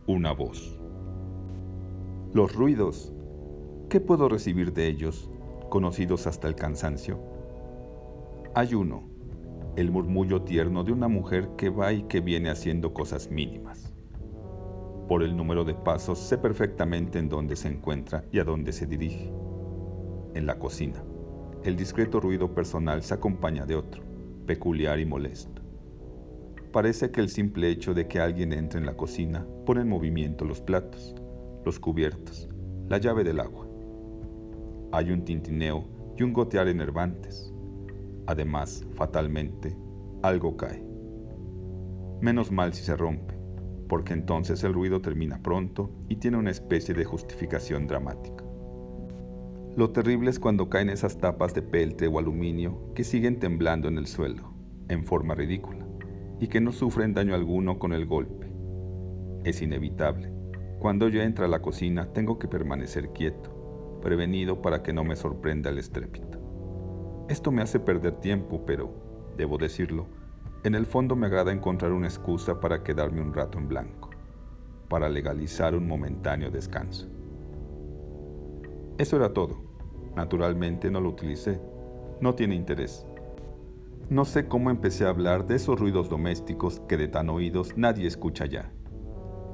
una 0.06 0.32
voz. 0.32 0.78
Los 2.34 2.54
ruidos, 2.54 3.14
¿qué 3.88 3.98
puedo 3.98 4.28
recibir 4.28 4.74
de 4.74 4.88
ellos, 4.88 5.30
conocidos 5.70 6.26
hasta 6.26 6.48
el 6.48 6.54
cansancio? 6.54 7.18
Hay 8.54 8.74
uno, 8.74 9.04
el 9.76 9.90
murmullo 9.90 10.42
tierno 10.42 10.84
de 10.84 10.92
una 10.92 11.08
mujer 11.08 11.48
que 11.56 11.70
va 11.70 11.94
y 11.94 12.02
que 12.02 12.20
viene 12.20 12.50
haciendo 12.50 12.92
cosas 12.92 13.30
mínimas. 13.30 13.94
Por 15.08 15.22
el 15.22 15.34
número 15.34 15.64
de 15.64 15.72
pasos 15.72 16.18
sé 16.18 16.36
perfectamente 16.36 17.20
en 17.20 17.30
dónde 17.30 17.56
se 17.56 17.68
encuentra 17.68 18.26
y 18.30 18.38
a 18.38 18.44
dónde 18.44 18.72
se 18.74 18.86
dirige. 18.86 19.32
En 20.34 20.44
la 20.44 20.58
cocina, 20.58 21.02
el 21.64 21.74
discreto 21.74 22.20
ruido 22.20 22.54
personal 22.54 23.02
se 23.02 23.14
acompaña 23.14 23.64
de 23.64 23.76
otro, 23.76 24.02
peculiar 24.44 25.00
y 25.00 25.06
molesto. 25.06 25.61
Parece 26.72 27.10
que 27.10 27.20
el 27.20 27.28
simple 27.28 27.68
hecho 27.68 27.94
de 27.94 28.08
que 28.08 28.20
alguien 28.20 28.52
entre 28.52 28.80
en 28.80 28.86
la 28.86 28.96
cocina 28.96 29.46
pone 29.66 29.82
en 29.82 29.88
movimiento 29.88 30.44
los 30.44 30.60
platos, 30.60 31.14
los 31.64 31.78
cubiertos, 31.78 32.48
la 32.88 32.98
llave 32.98 33.24
del 33.24 33.40
agua. 33.40 33.66
Hay 34.92 35.10
un 35.10 35.24
tintineo 35.24 35.84
y 36.16 36.22
un 36.22 36.32
gotear 36.32 36.68
enervantes, 36.68 37.52
Además, 38.26 38.84
fatalmente, 38.94 39.76
algo 40.22 40.56
cae. 40.56 40.84
Menos 42.20 42.52
mal 42.52 42.72
si 42.72 42.84
se 42.84 42.96
rompe, 42.96 43.34
porque 43.88 44.12
entonces 44.12 44.62
el 44.62 44.74
ruido 44.74 45.00
termina 45.00 45.42
pronto 45.42 45.90
y 46.08 46.16
tiene 46.16 46.36
una 46.36 46.50
especie 46.50 46.94
de 46.94 47.04
justificación 47.04 47.86
dramática. 47.88 48.44
Lo 49.76 49.90
terrible 49.90 50.30
es 50.30 50.38
cuando 50.38 50.68
caen 50.68 50.90
esas 50.90 51.18
tapas 51.18 51.54
de 51.54 51.62
peltre 51.62 52.06
o 52.06 52.18
aluminio 52.18 52.92
que 52.94 53.04
siguen 53.04 53.40
temblando 53.40 53.88
en 53.88 53.98
el 53.98 54.06
suelo, 54.06 54.52
en 54.88 55.04
forma 55.04 55.34
ridícula, 55.34 55.81
y 56.42 56.48
que 56.48 56.60
no 56.60 56.72
sufren 56.72 57.14
daño 57.14 57.36
alguno 57.36 57.78
con 57.78 57.92
el 57.92 58.04
golpe. 58.04 58.52
Es 59.44 59.62
inevitable. 59.62 60.32
Cuando 60.80 61.06
yo 61.08 61.22
entro 61.22 61.44
a 61.44 61.48
la 61.48 61.62
cocina 61.62 62.12
tengo 62.12 62.40
que 62.40 62.48
permanecer 62.48 63.10
quieto, 63.10 64.00
prevenido 64.02 64.60
para 64.60 64.82
que 64.82 64.92
no 64.92 65.04
me 65.04 65.14
sorprenda 65.14 65.70
el 65.70 65.78
estrépito. 65.78 66.40
Esto 67.28 67.52
me 67.52 67.62
hace 67.62 67.78
perder 67.78 68.14
tiempo, 68.16 68.66
pero, 68.66 68.92
debo 69.36 69.56
decirlo, 69.56 70.08
en 70.64 70.74
el 70.74 70.84
fondo 70.84 71.14
me 71.14 71.28
agrada 71.28 71.52
encontrar 71.52 71.92
una 71.92 72.08
excusa 72.08 72.58
para 72.58 72.82
quedarme 72.82 73.20
un 73.20 73.32
rato 73.32 73.58
en 73.58 73.68
blanco, 73.68 74.10
para 74.88 75.08
legalizar 75.08 75.76
un 75.76 75.86
momentáneo 75.86 76.50
descanso. 76.50 77.08
Eso 78.98 79.14
era 79.14 79.32
todo. 79.32 79.62
Naturalmente 80.16 80.90
no 80.90 81.00
lo 81.00 81.10
utilicé. 81.10 81.60
No 82.20 82.34
tiene 82.34 82.56
interés. 82.56 83.06
No 84.10 84.24
sé 84.24 84.46
cómo 84.46 84.70
empecé 84.70 85.06
a 85.06 85.10
hablar 85.10 85.46
de 85.46 85.56
esos 85.56 85.78
ruidos 85.78 86.08
domésticos 86.08 86.80
que 86.88 86.96
de 86.96 87.08
tan 87.08 87.30
oídos 87.30 87.76
nadie 87.76 88.06
escucha 88.06 88.46
ya. 88.46 88.72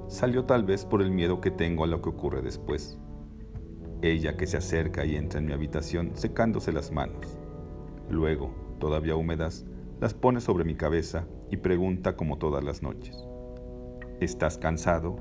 Salió 0.08 0.44
tal 0.44 0.64
vez 0.64 0.84
por 0.84 1.02
el 1.02 1.10
miedo 1.10 1.40
que 1.40 1.50
tengo 1.50 1.84
a 1.84 1.86
lo 1.86 2.02
que 2.02 2.08
ocurre 2.08 2.42
después. 2.42 2.98
Ella 4.02 4.36
que 4.36 4.46
se 4.46 4.56
acerca 4.56 5.04
y 5.04 5.16
entra 5.16 5.38
en 5.38 5.46
mi 5.46 5.52
habitación 5.52 6.12
secándose 6.14 6.72
las 6.72 6.90
manos. 6.92 7.38
Luego, 8.08 8.50
todavía 8.78 9.16
húmedas, 9.16 9.66
las 10.00 10.14
pone 10.14 10.40
sobre 10.40 10.64
mi 10.64 10.74
cabeza 10.74 11.26
y 11.50 11.58
pregunta 11.58 12.16
como 12.16 12.38
todas 12.38 12.64
las 12.64 12.82
noches. 12.82 13.16
¿Estás 14.20 14.58
cansado? 14.58 15.16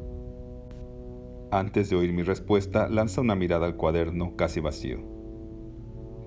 Antes 1.52 1.90
de 1.90 1.96
oír 1.96 2.14
mi 2.14 2.24
respuesta, 2.24 2.90
lanza 2.90 3.22
una 3.22 3.36
mirada 3.36 3.66
al 3.66 3.76
cuaderno 3.76 4.36
casi 4.36 4.60
vacío. 4.60 5.00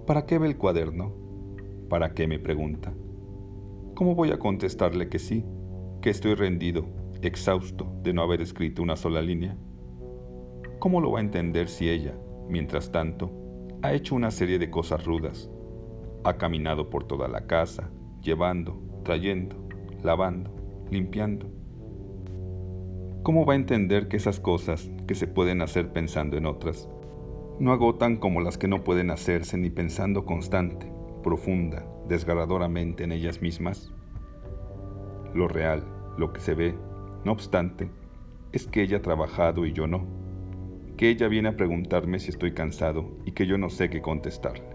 ¿Para 0.07 0.27
qué 0.27 0.39
ve 0.39 0.49
el 0.49 0.57
cuaderno? 0.57 1.30
¿Para 1.91 2.15
qué 2.15 2.29
me 2.29 2.39
pregunta? 2.39 2.95
¿Cómo 3.97 4.15
voy 4.15 4.31
a 4.31 4.39
contestarle 4.39 5.09
que 5.09 5.19
sí, 5.19 5.45
que 6.01 6.11
estoy 6.11 6.35
rendido, 6.35 6.87
exhausto 7.21 7.93
de 8.05 8.13
no 8.13 8.23
haber 8.23 8.41
escrito 8.41 8.81
una 8.81 8.95
sola 8.95 9.21
línea? 9.21 9.59
¿Cómo 10.79 11.01
lo 11.01 11.11
va 11.11 11.19
a 11.19 11.23
entender 11.23 11.69
si 11.69 11.91
ella, 11.91 12.17
mientras 12.49 12.93
tanto, 12.93 13.33
ha 13.83 13.93
hecho 13.93 14.15
una 14.15 14.31
serie 14.31 14.61
de 14.61 14.71
cosas 14.71 15.05
rudas? 15.05 15.51
Ha 16.23 16.37
caminado 16.37 16.91
por 16.91 17.09
toda 17.09 17.27
la 17.27 17.49
casa, 17.49 17.91
llevando, 18.23 18.81
trayendo, 19.03 19.57
lavando, 20.05 20.55
limpiando. 20.93 21.51
¿Cómo 23.25 23.45
va 23.45 23.55
a 23.55 23.57
entender 23.57 24.07
que 24.07 24.17
esas 24.17 24.39
cosas 24.39 24.93
que 25.09 25.17
se 25.17 25.27
pueden 25.27 25.61
hacer 25.61 25.93
pensando 25.93 26.37
en 26.37 26.47
otras 26.47 26.89
no 27.59 27.73
agotan 27.73 28.19
como 28.19 28.41
las 28.41 28.59
que 28.59 28.69
no 28.69 28.85
pueden 28.85 29.11
hacerse 29.11 29.59
ni 29.59 29.71
pensando 29.71 30.25
constante, 30.25 31.00
profunda, 31.23 31.87
desgarradoramente 32.09 33.05
en 33.05 33.13
ellas 33.13 33.41
mismas? 33.43 33.93
Lo 35.35 35.49
real, 35.49 35.85
lo 36.17 36.33
que 36.33 36.41
se 36.41 36.55
ve, 36.55 36.75
no 37.25 37.33
obstante, 37.33 37.91
es 38.53 38.67
que 38.67 38.83
ella 38.83 38.99
ha 38.99 39.03
trabajado 39.03 39.65
y 39.67 39.73
yo 39.73 39.87
no, 39.87 40.07
que 40.97 41.09
ella 41.09 41.29
viene 41.29 41.49
a 41.49 41.57
preguntarme 41.57 42.19
si 42.19 42.31
estoy 42.31 42.53
cansado 42.53 43.11
y 43.25 43.33
que 43.33 43.47
yo 43.47 43.57
no 43.57 43.71
sé 43.71 43.89
qué 43.89 44.03
contestarle. 44.03 44.69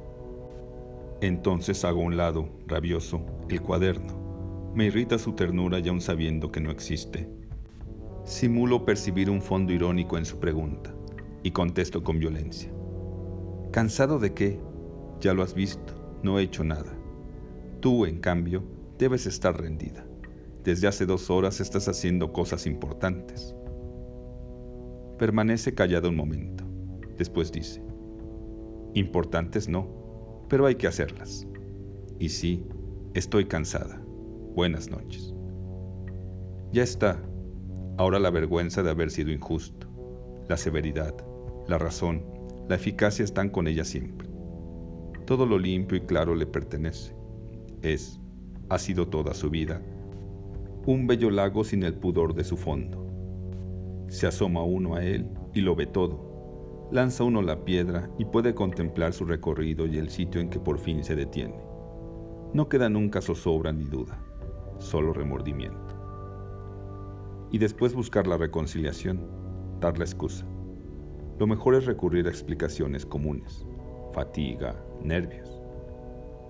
Entonces 1.21 1.85
hago 1.85 2.01
a 2.01 2.05
un 2.05 2.17
lado, 2.17 2.49
rabioso, 2.67 3.25
el 3.49 3.61
cuaderno. 3.61 4.71
Me 4.73 4.85
irrita 4.85 5.17
su 5.17 5.33
ternura 5.33 5.79
y 5.79 5.87
aún 5.87 6.01
sabiendo 6.01 6.51
que 6.51 6.59
no 6.59 6.71
existe. 6.71 7.29
Simulo 8.23 8.85
percibir 8.85 9.29
un 9.29 9.41
fondo 9.41 9.71
irónico 9.71 10.17
en 10.17 10.25
su 10.25 10.39
pregunta 10.39 10.93
y 11.43 11.51
contesto 11.51 12.03
con 12.03 12.19
violencia. 12.19 12.71
¿Cansado 13.71 14.19
de 14.19 14.33
qué? 14.33 14.59
Ya 15.19 15.33
lo 15.33 15.43
has 15.43 15.53
visto, 15.53 15.93
no 16.23 16.39
he 16.39 16.43
hecho 16.43 16.63
nada. 16.63 16.93
Tú, 17.79 18.05
en 18.05 18.19
cambio, 18.19 18.63
debes 18.97 19.25
estar 19.25 19.59
rendida. 19.59 20.05
Desde 20.63 20.87
hace 20.87 21.05
dos 21.05 21.29
horas 21.29 21.59
estás 21.59 21.87
haciendo 21.87 22.33
cosas 22.33 22.65
importantes. 22.65 23.55
Permanece 25.19 25.73
callado 25.73 26.09
un 26.09 26.15
momento. 26.15 26.63
Después 27.17 27.51
dice, 27.51 27.81
importantes 28.93 29.69
no, 29.69 30.45
pero 30.49 30.65
hay 30.65 30.75
que 30.75 30.87
hacerlas. 30.87 31.47
Y 32.19 32.29
sí, 32.29 32.65
estoy 33.13 33.45
cansada. 33.45 34.01
Buenas 34.55 34.89
noches. 34.89 35.33
Ya 36.71 36.83
está. 36.83 37.21
Ahora 37.97 38.19
la 38.19 38.29
vergüenza 38.29 38.83
de 38.83 38.89
haber 38.89 39.11
sido 39.11 39.31
injusto, 39.31 39.87
la 40.49 40.57
severidad, 40.57 41.15
la 41.67 41.77
razón, 41.77 42.25
la 42.67 42.75
eficacia 42.75 43.23
están 43.23 43.49
con 43.49 43.67
ella 43.67 43.85
siempre. 43.85 44.24
Todo 45.25 45.47
lo 45.47 45.57
limpio 45.57 45.97
y 45.97 46.01
claro 46.01 46.35
le 46.35 46.45
pertenece. 46.45 47.15
Es, 47.81 48.19
ha 48.69 48.77
sido 48.77 49.07
toda 49.07 49.33
su 49.33 49.49
vida, 49.49 49.81
un 50.85 51.07
bello 51.07 51.31
lago 51.31 51.63
sin 51.63 51.81
el 51.83 51.95
pudor 51.95 52.35
de 52.35 52.43
su 52.43 52.57
fondo. 52.57 53.07
Se 54.07 54.27
asoma 54.27 54.63
uno 54.63 54.93
a 54.95 55.03
él 55.03 55.27
y 55.53 55.61
lo 55.61 55.75
ve 55.75 55.87
todo. 55.87 56.87
Lanza 56.91 57.23
uno 57.23 57.41
la 57.41 57.65
piedra 57.65 58.07
y 58.19 58.25
puede 58.25 58.53
contemplar 58.53 59.13
su 59.13 59.25
recorrido 59.25 59.87
y 59.87 59.97
el 59.97 60.11
sitio 60.11 60.39
en 60.39 60.49
que 60.49 60.59
por 60.59 60.77
fin 60.77 61.03
se 61.03 61.15
detiene. 61.15 61.59
No 62.53 62.69
queda 62.69 62.87
nunca 62.87 63.19
zozobra 63.19 63.73
ni 63.73 63.85
duda, 63.85 64.19
solo 64.77 65.11
remordimiento. 65.11 65.95
Y 67.51 67.57
después 67.57 67.95
buscar 67.95 68.27
la 68.27 68.37
reconciliación, 68.37 69.27
dar 69.79 69.97
la 69.97 70.05
excusa. 70.05 70.45
Lo 71.39 71.47
mejor 71.47 71.73
es 71.73 71.85
recurrir 71.85 72.27
a 72.27 72.29
explicaciones 72.29 73.07
comunes, 73.07 73.65
fatiga, 74.15 74.81
nervios, 75.03 75.61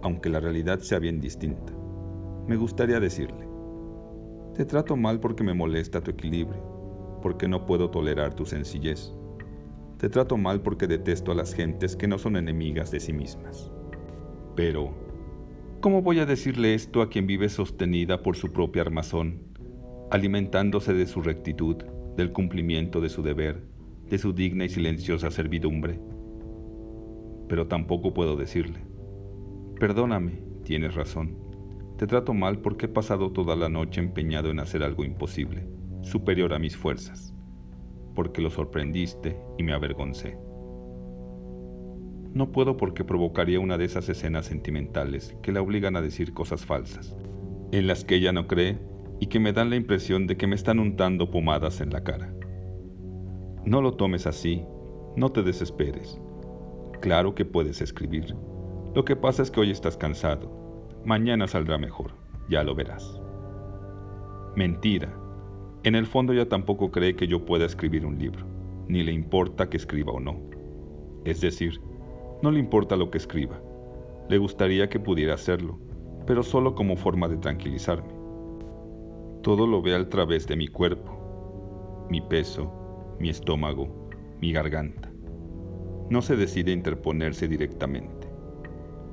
aunque 0.04 0.30
la 0.30 0.39
realidad 0.39 0.80
sea 0.82 0.99
bien 0.99 1.19
distinta. 1.19 1.73
Me 2.47 2.58
gustaría 2.58 2.99
decirle, 2.99 3.47
te 4.54 4.65
trato 4.65 4.95
mal 4.95 5.19
porque 5.19 5.43
me 5.43 5.56
molesta 5.56 5.99
tu 5.99 6.12
equilibrio, 6.12 7.19
porque 7.23 7.47
no 7.47 7.65
puedo 7.65 7.89
tolerar 7.89 8.36
tu 8.36 8.45
sencillez. 8.45 9.12
Te 9.97 10.10
trato 10.10 10.38
mal 10.38 10.62
porque 10.62 10.86
detesto 10.86 11.32
a 11.32 11.36
las 11.36 11.56
gentes 11.56 11.95
que 11.95 12.08
no 12.08 12.19
son 12.19 12.38
enemigas 12.38 12.91
de 12.91 12.99
sí 12.99 13.13
mismas. 13.13 13.71
Pero, 14.56 14.91
¿cómo 15.82 16.04
voy 16.04 16.19
a 16.19 16.28
decirle 16.28 16.75
esto 16.75 17.01
a 17.01 17.10
quien 17.10 17.25
vive 17.25 17.49
sostenida 17.49 18.21
por 18.21 18.36
su 18.36 18.54
propia 18.54 18.84
armazón, 18.84 19.39
alimentándose 20.12 20.93
de 20.93 21.08
su 21.08 21.23
rectitud, 21.23 21.78
del 22.15 22.32
cumplimiento 22.32 23.01
de 23.01 23.10
su 23.10 23.23
deber, 23.23 23.63
de 24.08 24.19
su 24.19 24.34
digna 24.34 24.65
y 24.65 24.69
silenciosa 24.69 25.32
servidumbre. 25.32 25.99
Pero 27.48 27.68
tampoco 27.68 28.14
puedo 28.14 28.36
decirle, 28.36 28.80
perdóname, 29.80 30.42
tienes 30.64 30.96
razón, 30.96 31.38
te 31.98 32.08
trato 32.08 32.34
mal 32.34 32.60
porque 32.60 32.88
he 32.88 32.90
pasado 32.90 33.32
toda 33.32 33.56
la 33.56 33.70
noche 33.70 34.02
empeñado 34.02 34.50
en 34.50 34.60
hacer 34.60 34.84
algo 34.84 35.06
imposible, 35.06 35.68
superior 36.02 36.54
a 36.54 36.60
mis 36.60 36.76
fuerzas, 36.76 37.34
porque 38.14 38.42
lo 38.42 38.50
sorprendiste 38.50 39.40
y 39.58 39.64
me 39.64 39.74
avergoncé. 39.74 40.38
No 42.34 42.52
puedo 42.52 42.76
porque 42.76 43.06
provocaría 43.06 43.62
una 43.62 43.78
de 43.78 43.86
esas 43.86 44.10
escenas 44.10 44.46
sentimentales 44.46 45.38
que 45.42 45.54
la 45.54 45.62
obligan 45.62 45.96
a 45.96 46.02
decir 46.02 46.34
cosas 46.34 46.66
falsas, 46.66 47.16
en 47.72 47.88
las 47.88 48.04
que 48.04 48.16
ella 48.16 48.34
no 48.34 48.48
cree 48.48 48.78
y 49.22 49.28
que 49.28 49.40
me 49.40 49.54
dan 49.54 49.70
la 49.70 49.78
impresión 49.78 50.28
de 50.28 50.36
que 50.36 50.48
me 50.48 50.56
están 50.56 50.80
untando 50.80 51.32
pomadas 51.32 51.80
en 51.80 51.92
la 51.92 52.04
cara. 52.04 52.34
No 53.64 53.82
lo 53.82 53.94
tomes 53.94 54.28
así, 54.28 54.66
no 55.16 55.32
te 55.32 55.44
desesperes. 55.44 56.20
Claro 57.06 57.36
que 57.36 57.46
puedes 57.46 57.82
escribir. 57.82 58.36
Lo 58.96 59.06
que 59.06 59.15
pasa 59.15 59.44
es 59.44 59.52
que 59.52 59.60
hoy 59.60 59.70
estás 59.70 59.96
cansado. 59.96 60.89
Mañana 61.06 61.46
saldrá 61.46 61.78
mejor, 61.78 62.13
ya 62.50 62.63
lo 62.63 62.74
verás. 62.74 63.22
Mentira. 64.56 65.15
En 65.84 65.94
el 65.94 66.08
fondo 66.08 66.34
ya 66.34 66.50
tampoco 66.50 66.89
cree 66.89 67.15
que 67.15 67.28
yo 67.28 67.46
pueda 67.46 67.68
escribir 67.68 68.08
un 68.08 68.18
libro, 68.18 68.44
ni 68.88 69.04
le 69.04 69.12
importa 69.12 69.70
que 69.70 69.78
escriba 69.78 70.13
o 70.13 70.20
no. 70.20 70.50
Es 71.26 71.41
decir, 71.41 71.80
no 72.41 72.50
le 72.50 72.58
importa 72.58 72.96
lo 72.96 73.12
que 73.12 73.20
escriba. 73.20 73.62
Le 74.28 74.39
gustaría 74.39 74.89
que 74.89 75.00
pudiera 75.00 75.36
hacerlo, 75.36 75.78
pero 76.26 76.41
solo 76.41 76.74
como 76.74 76.98
forma 76.98 77.28
de 77.28 77.38
tranquilizarme. 77.38 78.15
Todo 79.44 79.68
lo 79.68 79.84
ve 79.84 79.94
al 79.94 80.10
través 80.10 80.48
de 80.48 80.56
mi 80.56 80.70
cuerpo, 80.70 82.08
mi 82.10 82.20
peso, 82.20 83.15
mi 83.20 83.30
estómago, 83.30 84.10
mi 84.41 84.52
garganta. 84.52 85.05
No 86.10 86.22
se 86.22 86.36
decide 86.36 86.72
interponerse 86.72 87.48
directamente, 87.48 88.28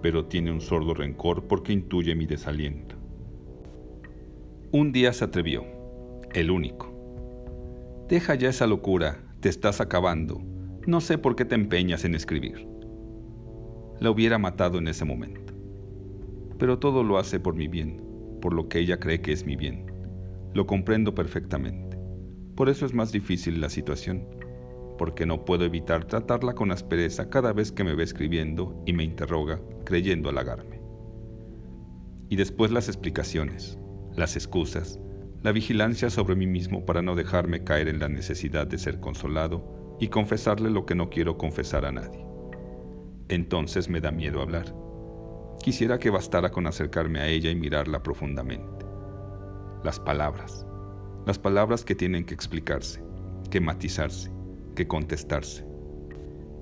pero 0.02 0.26
tiene 0.26 0.52
un 0.52 0.60
sordo 0.60 0.92
rencor 0.92 1.46
porque 1.46 1.72
intuye 1.72 2.14
mi 2.14 2.26
desaliento. 2.26 2.96
Un 4.72 4.92
día 4.92 5.12
se 5.12 5.24
atrevió, 5.24 5.64
el 6.34 6.50
único. 6.50 6.92
Deja 8.08 8.34
ya 8.34 8.50
esa 8.50 8.66
locura, 8.66 9.22
te 9.40 9.48
estás 9.48 9.80
acabando, 9.80 10.42
no 10.86 11.00
sé 11.00 11.16
por 11.16 11.36
qué 11.36 11.44
te 11.44 11.54
empeñas 11.54 12.04
en 12.04 12.14
escribir. 12.14 12.68
La 14.00 14.10
hubiera 14.10 14.36
matado 14.38 14.78
en 14.78 14.88
ese 14.88 15.04
momento. 15.04 15.54
Pero 16.58 16.78
todo 16.78 17.04
lo 17.04 17.18
hace 17.18 17.38
por 17.38 17.54
mi 17.54 17.68
bien, 17.68 18.02
por 18.40 18.52
lo 18.52 18.68
que 18.68 18.80
ella 18.80 18.98
cree 18.98 19.20
que 19.20 19.32
es 19.32 19.46
mi 19.46 19.56
bien. 19.56 19.86
Lo 20.54 20.66
comprendo 20.66 21.14
perfectamente. 21.14 21.96
Por 22.56 22.68
eso 22.68 22.84
es 22.84 22.92
más 22.92 23.12
difícil 23.12 23.60
la 23.60 23.68
situación, 23.68 24.26
porque 24.98 25.26
no 25.26 25.44
puedo 25.44 25.64
evitar 25.64 26.04
tratarla 26.04 26.54
con 26.54 26.70
aspereza 26.70 27.28
cada 27.28 27.52
vez 27.52 27.72
que 27.72 27.84
me 27.84 27.94
ve 27.94 28.04
escribiendo 28.04 28.82
y 28.86 28.92
me 28.92 29.04
interroga, 29.04 29.60
creyendo 29.84 30.28
halagarme. 30.28 30.80
Y 32.28 32.36
después 32.36 32.70
las 32.70 32.88
explicaciones, 32.88 33.78
las 34.14 34.36
excusas, 34.36 34.98
la 35.42 35.52
vigilancia 35.52 36.08
sobre 36.08 36.36
mí 36.36 36.46
mismo 36.46 36.84
para 36.84 37.02
no 37.02 37.14
dejarme 37.14 37.64
caer 37.64 37.88
en 37.88 37.98
la 37.98 38.08
necesidad 38.08 38.66
de 38.66 38.78
ser 38.78 39.00
consolado 39.00 39.96
y 39.98 40.08
confesarle 40.08 40.70
lo 40.70 40.86
que 40.86 40.94
no 40.94 41.10
quiero 41.10 41.36
confesar 41.36 41.84
a 41.84 41.92
nadie. 41.92 42.24
Entonces 43.28 43.88
me 43.88 44.00
da 44.00 44.10
miedo 44.10 44.40
hablar. 44.40 44.74
Quisiera 45.62 45.98
que 45.98 46.10
bastara 46.10 46.50
con 46.50 46.66
acercarme 46.66 47.20
a 47.20 47.28
ella 47.28 47.50
y 47.50 47.54
mirarla 47.54 48.02
profundamente. 48.02 48.84
Las 49.84 49.98
palabras, 49.98 50.66
las 51.26 51.38
palabras 51.38 51.84
que 51.84 51.94
tienen 51.94 52.24
que 52.24 52.34
explicarse, 52.34 53.02
que 53.50 53.60
matizarse, 53.60 54.30
que 54.74 54.86
contestarse 54.86 55.64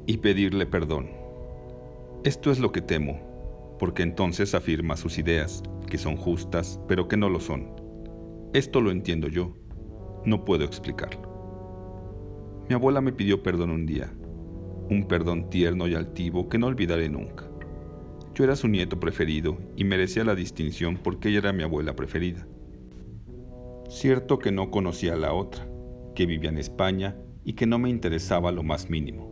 y 0.07 0.19
pedirle 0.19 0.67
perdón. 0.67 1.11
Esto 2.25 2.51
es 2.51 2.59
lo 2.59 2.73
que 2.73 2.81
temo, 2.81 3.77
porque 3.79 4.03
entonces 4.03 4.55
afirma 4.55 4.97
sus 4.97 5.19
ideas, 5.19 5.63
que 5.89 5.99
son 5.99 6.17
justas, 6.17 6.81
pero 6.89 7.09
que 7.09 7.17
no 7.17 7.29
lo 7.29 7.41
son. 7.41 7.71
Esto 8.53 8.81
lo 8.81 8.91
entiendo 8.91 9.29
yo, 9.29 9.55
no 10.25 10.45
puedo 10.45 10.65
explicarlo. 10.65 11.31
Mi 12.69 12.75
abuela 12.75 13.01
me 13.01 13.13
pidió 13.13 13.43
perdón 13.43 13.71
un 13.71 13.87
día, 13.87 14.13
un 14.91 15.07
perdón 15.07 15.49
tierno 15.51 15.87
y 15.87 15.95
altivo 15.95 16.49
que 16.49 16.59
no 16.59 16.67
olvidaré 16.67 17.09
nunca. 17.09 17.49
Yo 18.35 18.45
era 18.45 18.57
su 18.57 18.69
nieto 18.69 18.99
preferido 19.01 19.59
y 19.77 19.85
merecía 19.85 20.25
la 20.25 20.35
distinción 20.35 20.99
porque 21.03 21.29
ella 21.29 21.39
era 21.39 21.53
mi 21.53 21.63
abuela 21.63 21.95
preferida. 21.95 22.47
Cierto 23.89 24.39
que 24.39 24.53
no 24.53 24.71
conocía 24.71 25.15
a 25.15 25.17
la 25.17 25.33
otra, 25.33 25.67
que 26.15 26.27
vivía 26.27 26.51
en 26.51 26.59
España 26.59 27.17
y 27.51 27.55
que 27.55 27.67
no 27.67 27.81
me 27.81 27.91
interesaba 27.91 28.53
lo 28.53 28.63
más 28.63 28.91
mínimo, 28.91 29.29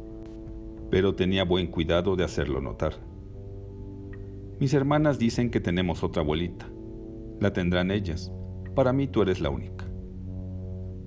pero 0.91 1.15
tenía 1.15 1.45
buen 1.45 1.69
cuidado 1.69 2.17
de 2.17 2.25
hacerlo 2.25 2.61
notar. 2.61 2.95
Mis 4.59 4.75
hermanas 4.75 5.21
dicen 5.21 5.53
que 5.53 5.61
tenemos 5.61 6.03
otra 6.03 6.23
abuelita. 6.23 6.69
La 7.39 7.53
tendrán 7.53 7.93
ellas. 7.93 8.33
Para 8.75 8.93
mí 8.93 9.07
tú 9.07 9.23
eres 9.23 9.41
la 9.41 9.51
única. 9.51 9.89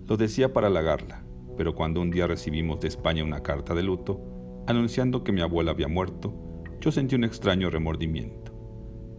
Lo 0.08 0.16
decía 0.16 0.54
para 0.54 0.68
halagarla, 0.68 1.26
pero 1.58 1.76
cuando 1.76 2.00
un 2.00 2.12
día 2.12 2.28
recibimos 2.28 2.80
de 2.80 2.88
España 2.88 3.26
una 3.26 3.44
carta 3.44 3.76
de 3.76 3.84
luto, 3.84 4.64
anunciando 4.68 5.26
que 5.26 5.34
mi 5.34 5.42
abuela 5.42 5.72
había 5.72 5.90
muerto, 5.90 6.64
yo 6.80 6.94
sentí 6.94 7.16
un 7.16 7.26
extraño 7.26 7.70
remordimiento. 7.70 8.54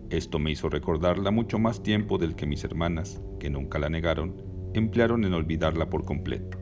Esto 0.09 0.39
me 0.39 0.51
hizo 0.51 0.71
recordarla 0.71 1.31
mucho 1.31 1.59
más 1.59 1.83
tiempo 1.83 2.17
del 2.17 2.37
que 2.37 2.47
mis 2.47 2.65
hermanas, 2.65 3.21
que 3.39 3.51
nunca 3.51 3.79
la 3.79 3.91
negaron, 3.91 4.41
emplearon 4.73 5.27
en 5.27 5.35
olvidarla 5.35 5.91
por 5.91 6.07
completo. 6.07 6.62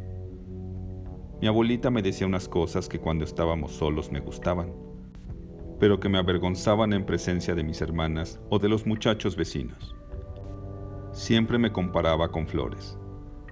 Mi 1.40 1.46
abuelita 1.46 1.90
me 1.90 2.02
decía 2.02 2.26
unas 2.26 2.48
cosas 2.48 2.86
que 2.86 2.98
cuando 2.98 3.24
estábamos 3.24 3.72
solos 3.72 4.12
me 4.12 4.20
gustaban, 4.20 4.74
pero 5.78 5.98
que 5.98 6.10
me 6.10 6.18
avergonzaban 6.18 6.92
en 6.92 7.06
presencia 7.06 7.54
de 7.54 7.64
mis 7.64 7.80
hermanas 7.80 8.38
o 8.50 8.58
de 8.58 8.68
los 8.68 8.86
muchachos 8.86 9.36
vecinos. 9.36 9.96
Siempre 11.12 11.56
me 11.56 11.72
comparaba 11.72 12.30
con 12.30 12.46
flores. 12.46 12.98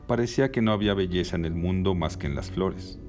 Parecía 0.06 0.52
que 0.52 0.60
no 0.60 0.72
había 0.72 0.92
belleza 0.92 1.36
en 1.36 1.46
el 1.46 1.54
mundo 1.54 1.94
más 1.94 2.18
que 2.18 2.26
en 2.26 2.34
las 2.34 2.50
flores. 2.50 3.00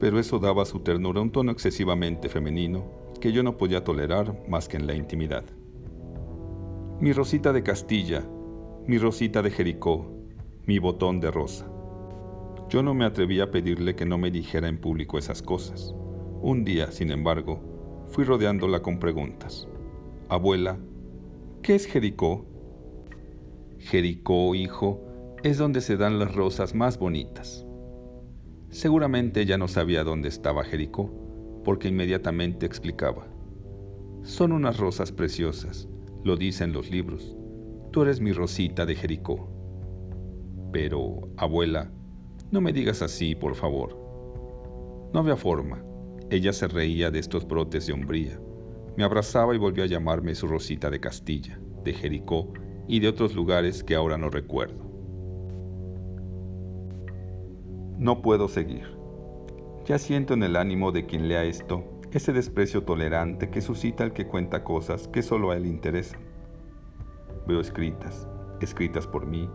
Pero 0.00 0.18
eso 0.18 0.40
daba 0.40 0.62
a 0.62 0.66
su 0.66 0.80
ternura 0.80 1.20
un 1.20 1.30
tono 1.30 1.52
excesivamente 1.52 2.28
femenino 2.28 2.84
que 3.20 3.30
yo 3.30 3.44
no 3.44 3.56
podía 3.56 3.84
tolerar 3.84 4.42
más 4.48 4.66
que 4.68 4.76
en 4.76 4.88
la 4.88 4.94
intimidad. 4.94 5.44
Mi 7.00 7.12
Rosita 7.12 7.52
de 7.52 7.62
Castilla, 7.62 8.24
mi 8.86 8.98
Rosita 8.98 9.42
de 9.42 9.50
Jericó, 9.52 10.12
mi 10.64 10.80
botón 10.80 11.20
de 11.20 11.30
rosa. 11.30 11.70
Yo 12.68 12.82
no 12.82 12.94
me 12.94 13.04
atreví 13.04 13.38
a 13.40 13.50
pedirle 13.52 13.94
que 13.94 14.04
no 14.04 14.18
me 14.18 14.32
dijera 14.32 14.68
en 14.68 14.78
público 14.78 15.18
esas 15.18 15.40
cosas. 15.40 15.94
Un 16.40 16.64
día, 16.64 16.90
sin 16.90 17.12
embargo, 17.12 17.60
fui 18.08 18.24
rodeándola 18.24 18.80
con 18.80 18.98
preguntas. 18.98 19.68
Abuela, 20.28 20.76
¿qué 21.62 21.76
es 21.76 21.86
Jericó? 21.86 22.44
Jericó, 23.78 24.54
hijo, 24.56 25.00
es 25.44 25.58
donde 25.58 25.80
se 25.80 25.96
dan 25.96 26.18
las 26.18 26.34
rosas 26.34 26.74
más 26.74 26.98
bonitas. 26.98 27.64
Seguramente 28.70 29.42
ella 29.42 29.58
no 29.58 29.68
sabía 29.68 30.02
dónde 30.02 30.28
estaba 30.28 30.64
Jericó, 30.64 31.62
porque 31.64 31.86
inmediatamente 31.86 32.66
explicaba. 32.66 33.28
Son 34.22 34.50
unas 34.50 34.78
rosas 34.78 35.12
preciosas, 35.12 35.88
lo 36.24 36.36
dicen 36.36 36.72
los 36.72 36.90
libros. 36.90 37.36
Tú 37.92 38.02
eres 38.02 38.20
mi 38.20 38.32
rosita 38.32 38.86
de 38.86 38.96
Jericó. 38.96 39.48
Pero, 40.72 41.28
abuela, 41.36 41.92
no 42.56 42.62
me 42.62 42.72
digas 42.72 43.02
así, 43.02 43.34
por 43.34 43.54
favor. 43.54 43.94
No 45.12 45.20
había 45.20 45.36
forma. 45.36 45.84
Ella 46.30 46.54
se 46.54 46.66
reía 46.66 47.10
de 47.10 47.18
estos 47.18 47.46
brotes 47.46 47.86
de 47.86 47.92
hombría. 47.92 48.40
Me 48.96 49.04
abrazaba 49.04 49.54
y 49.54 49.58
volvió 49.58 49.84
a 49.84 49.86
llamarme 49.86 50.34
su 50.34 50.46
Rosita 50.46 50.88
de 50.88 50.98
Castilla, 50.98 51.60
de 51.84 51.92
Jericó 51.92 52.54
y 52.88 53.00
de 53.00 53.08
otros 53.08 53.34
lugares 53.34 53.84
que 53.84 53.94
ahora 53.94 54.16
no 54.16 54.30
recuerdo. 54.30 54.90
No 57.98 58.22
puedo 58.22 58.48
seguir. 58.48 58.86
Ya 59.84 59.98
siento 59.98 60.32
en 60.32 60.42
el 60.42 60.56
ánimo 60.56 60.92
de 60.92 61.04
quien 61.04 61.28
lea 61.28 61.44
esto 61.44 61.84
ese 62.10 62.32
desprecio 62.32 62.84
tolerante 62.84 63.50
que 63.50 63.60
suscita 63.60 64.02
el 64.02 64.14
que 64.14 64.26
cuenta 64.26 64.64
cosas 64.64 65.08
que 65.08 65.20
solo 65.20 65.50
a 65.50 65.56
él 65.58 65.66
interesan. 65.66 66.20
Veo 67.46 67.60
escritas, 67.60 68.26
escritas 68.62 69.06
por 69.06 69.26
mí, 69.26 69.50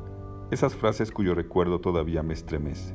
esas 0.51 0.75
frases 0.75 1.11
cuyo 1.11 1.33
recuerdo 1.33 1.79
todavía 1.79 2.23
me 2.23 2.33
estremece, 2.33 2.93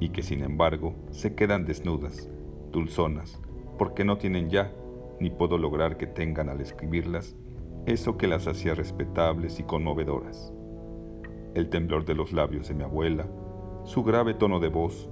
y 0.00 0.08
que 0.08 0.22
sin 0.22 0.42
embargo 0.42 0.96
se 1.10 1.36
quedan 1.36 1.64
desnudas, 1.64 2.28
dulzonas, 2.72 3.40
porque 3.78 4.04
no 4.04 4.18
tienen 4.18 4.50
ya, 4.50 4.72
ni 5.20 5.30
puedo 5.30 5.56
lograr 5.56 5.96
que 5.96 6.08
tengan 6.08 6.48
al 6.48 6.60
escribirlas, 6.60 7.36
eso 7.86 8.18
que 8.18 8.26
las 8.26 8.48
hacía 8.48 8.74
respetables 8.74 9.60
y 9.60 9.62
conmovedoras. 9.62 10.52
El 11.54 11.68
temblor 11.68 12.04
de 12.04 12.16
los 12.16 12.32
labios 12.32 12.66
de 12.66 12.74
mi 12.74 12.82
abuela, 12.82 13.28
su 13.84 14.02
grave 14.02 14.34
tono 14.34 14.58
de 14.58 14.68
voz, 14.68 15.08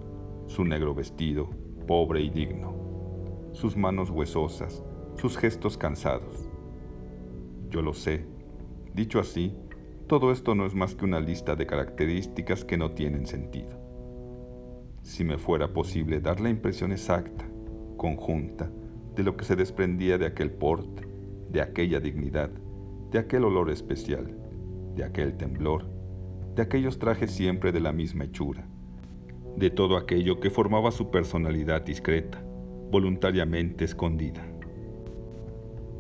su 0.49 0.65
negro 0.65 0.97
vestido, 0.97 1.49
pobre 1.87 2.23
y 2.23 2.29
digno, 2.29 2.75
sus 3.53 3.77
manos 3.77 4.11
huesosas, 4.11 4.83
sus 5.15 5.39
gestos 5.39 5.79
cansados. 5.79 6.51
Yo 7.71 7.83
lo 7.83 7.95
sé, 7.95 8.27
dicho 8.93 9.21
así, 9.21 9.57
todo 10.07 10.33
esto 10.33 10.55
no 10.55 10.67
es 10.67 10.75
más 10.75 10.95
que 10.95 11.07
una 11.07 11.19
lista 11.19 11.57
de 11.57 11.67
características 11.67 12.65
que 12.65 12.77
no 12.77 12.91
tienen 12.91 13.27
sentido. 13.27 13.81
Si 15.03 15.25
me 15.25 15.39
fuera 15.39 15.73
posible 15.73 16.21
dar 16.21 16.41
la 16.41 16.51
impresión 16.51 16.93
exacta, 16.93 17.47
conjunta, 17.97 18.71
de 19.15 19.23
lo 19.23 19.37
que 19.37 19.45
se 19.45 19.57
desprendía 19.57 20.19
de 20.19 20.27
aquel 20.27 20.51
porte, 20.51 21.09
de 21.51 21.63
aquella 21.63 22.01
dignidad, 22.01 22.51
de 23.11 23.19
aquel 23.19 23.45
olor 23.45 23.71
especial, 23.71 24.37
de 24.95 25.05
aquel 25.05 25.37
temblor, 25.37 25.87
de 26.55 26.63
aquellos 26.63 26.99
trajes 26.99 27.31
siempre 27.31 27.73
de 27.73 27.81
la 27.81 27.93
misma 27.93 28.25
hechura, 28.25 28.67
de 29.57 29.71
todo 29.71 29.97
aquello 29.97 30.39
que 30.39 30.51
formaba 30.51 30.91
su 30.91 31.11
personalidad 31.11 31.83
discreta, 31.83 32.45
voluntariamente 32.91 33.85
escondida. 33.85 34.47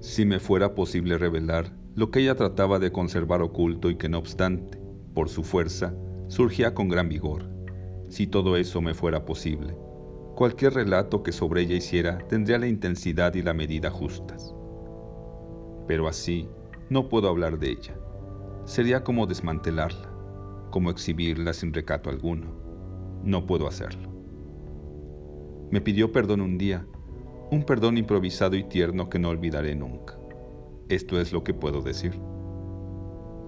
Si 0.00 0.26
me 0.26 0.40
fuera 0.40 0.74
posible 0.74 1.16
revelar 1.16 1.72
lo 1.96 2.10
que 2.10 2.20
ella 2.20 2.34
trataba 2.34 2.80
de 2.80 2.90
conservar 2.90 3.40
oculto 3.40 3.88
y 3.88 3.96
que 3.96 4.08
no 4.08 4.18
obstante, 4.18 4.78
por 5.14 5.28
su 5.28 5.44
fuerza, 5.44 5.94
surgía 6.26 6.74
con 6.74 6.88
gran 6.88 7.08
vigor. 7.08 7.48
Si 8.08 8.26
todo 8.26 8.56
eso 8.56 8.80
me 8.80 8.94
fuera 8.94 9.24
posible, 9.24 9.76
cualquier 10.34 10.74
relato 10.74 11.22
que 11.22 11.30
sobre 11.30 11.62
ella 11.62 11.76
hiciera 11.76 12.18
tendría 12.28 12.58
la 12.58 12.66
intensidad 12.66 13.34
y 13.34 13.42
la 13.42 13.54
medida 13.54 13.90
justas. 13.90 14.54
Pero 15.86 16.08
así 16.08 16.48
no 16.90 17.08
puedo 17.08 17.28
hablar 17.28 17.60
de 17.60 17.70
ella. 17.70 17.94
Sería 18.64 19.04
como 19.04 19.26
desmantelarla, 19.26 20.10
como 20.70 20.90
exhibirla 20.90 21.52
sin 21.52 21.72
recato 21.72 22.10
alguno. 22.10 22.48
No 23.22 23.46
puedo 23.46 23.68
hacerlo. 23.68 24.08
Me 25.70 25.80
pidió 25.80 26.10
perdón 26.10 26.40
un 26.40 26.58
día, 26.58 26.86
un 27.50 27.62
perdón 27.64 27.98
improvisado 27.98 28.56
y 28.56 28.64
tierno 28.64 29.08
que 29.08 29.20
no 29.20 29.28
olvidaré 29.28 29.76
nunca. 29.76 30.18
Esto 30.88 31.18
es 31.18 31.32
lo 31.32 31.42
que 31.42 31.54
puedo 31.54 31.80
decir. 31.80 32.12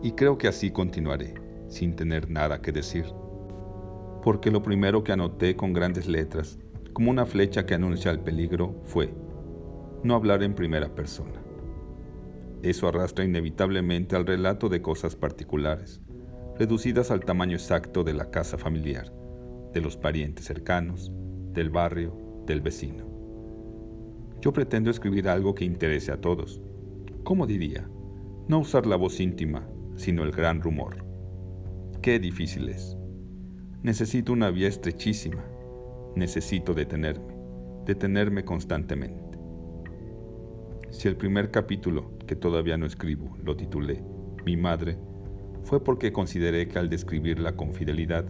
Y 0.03 0.13
creo 0.13 0.39
que 0.39 0.49
así 0.49 0.71
continuaré, 0.71 1.35
sin 1.69 1.95
tener 1.95 2.31
nada 2.31 2.63
que 2.63 2.73
decir. 2.73 3.05
Porque 4.23 4.51
lo 4.51 4.63
primero 4.63 5.05
que 5.05 5.13
anoté 5.13 5.55
con 5.55 5.73
grandes 5.73 6.09
letras, 6.09 6.59
como 6.95 7.11
una 7.11 7.27
flecha 7.27 7.67
que 7.67 7.75
anuncia 7.75 8.11
el 8.11 8.21
peligro, 8.21 8.81
fue 8.85 9.13
no 10.03 10.15
hablar 10.15 10.43
en 10.43 10.55
primera 10.55 10.95
persona. 10.95 11.43
Eso 12.63 12.89
arrastra 12.89 13.25
inevitablemente 13.25 14.17
al 14.17 14.27
relato 14.27 14.71
de 14.71 14.81
cosas 14.81 15.15
particulares, 15.15 16.01
reducidas 16.59 17.11
al 17.11 17.21
tamaño 17.21 17.57
exacto 17.57 18.03
de 18.03 18.15
la 18.15 18.31
casa 18.31 18.57
familiar, 18.57 19.13
de 19.75 19.81
los 19.83 19.99
parientes 19.99 20.47
cercanos, 20.47 21.13
del 21.53 21.69
barrio, 21.69 22.17
del 22.47 22.63
vecino. 22.63 23.07
Yo 24.41 24.53
pretendo 24.53 24.91
escribir 24.91 25.29
algo 25.29 25.55
que 25.55 25.65
interese 25.65 26.13
a 26.13 26.21
todos, 26.21 26.63
¿cómo 27.27 27.45
diría? 27.45 27.85
No 28.47 28.61
usar 28.61 28.87
la 28.87 28.95
voz 28.95 29.19
íntima, 29.19 29.69
sino 29.97 30.23
el 30.23 30.31
gran 30.31 30.63
rumor. 30.63 31.05
Qué 32.01 32.21
difícil 32.21 32.69
es. 32.69 32.97
Necesito 33.83 34.33
una 34.33 34.51
vía 34.51 34.69
estrechísima. 34.69 35.45
Necesito 36.15 36.73
detenerme, 36.73 37.35
detenerme 37.85 38.45
constantemente. 38.45 39.41
Si 40.91 41.09
el 41.09 41.17
primer 41.17 41.51
capítulo, 41.51 42.17
que 42.29 42.37
todavía 42.37 42.77
no 42.77 42.87
escribo, 42.87 43.37
lo 43.43 43.57
titulé 43.57 44.05
Mi 44.45 44.57
madre, 44.57 44.97
fue 45.65 45.83
porque 45.83 46.13
consideré 46.13 46.69
que 46.69 46.79
al 46.79 46.89
describirla 46.89 47.57
con 47.57 47.75
fidelidad 47.75 48.25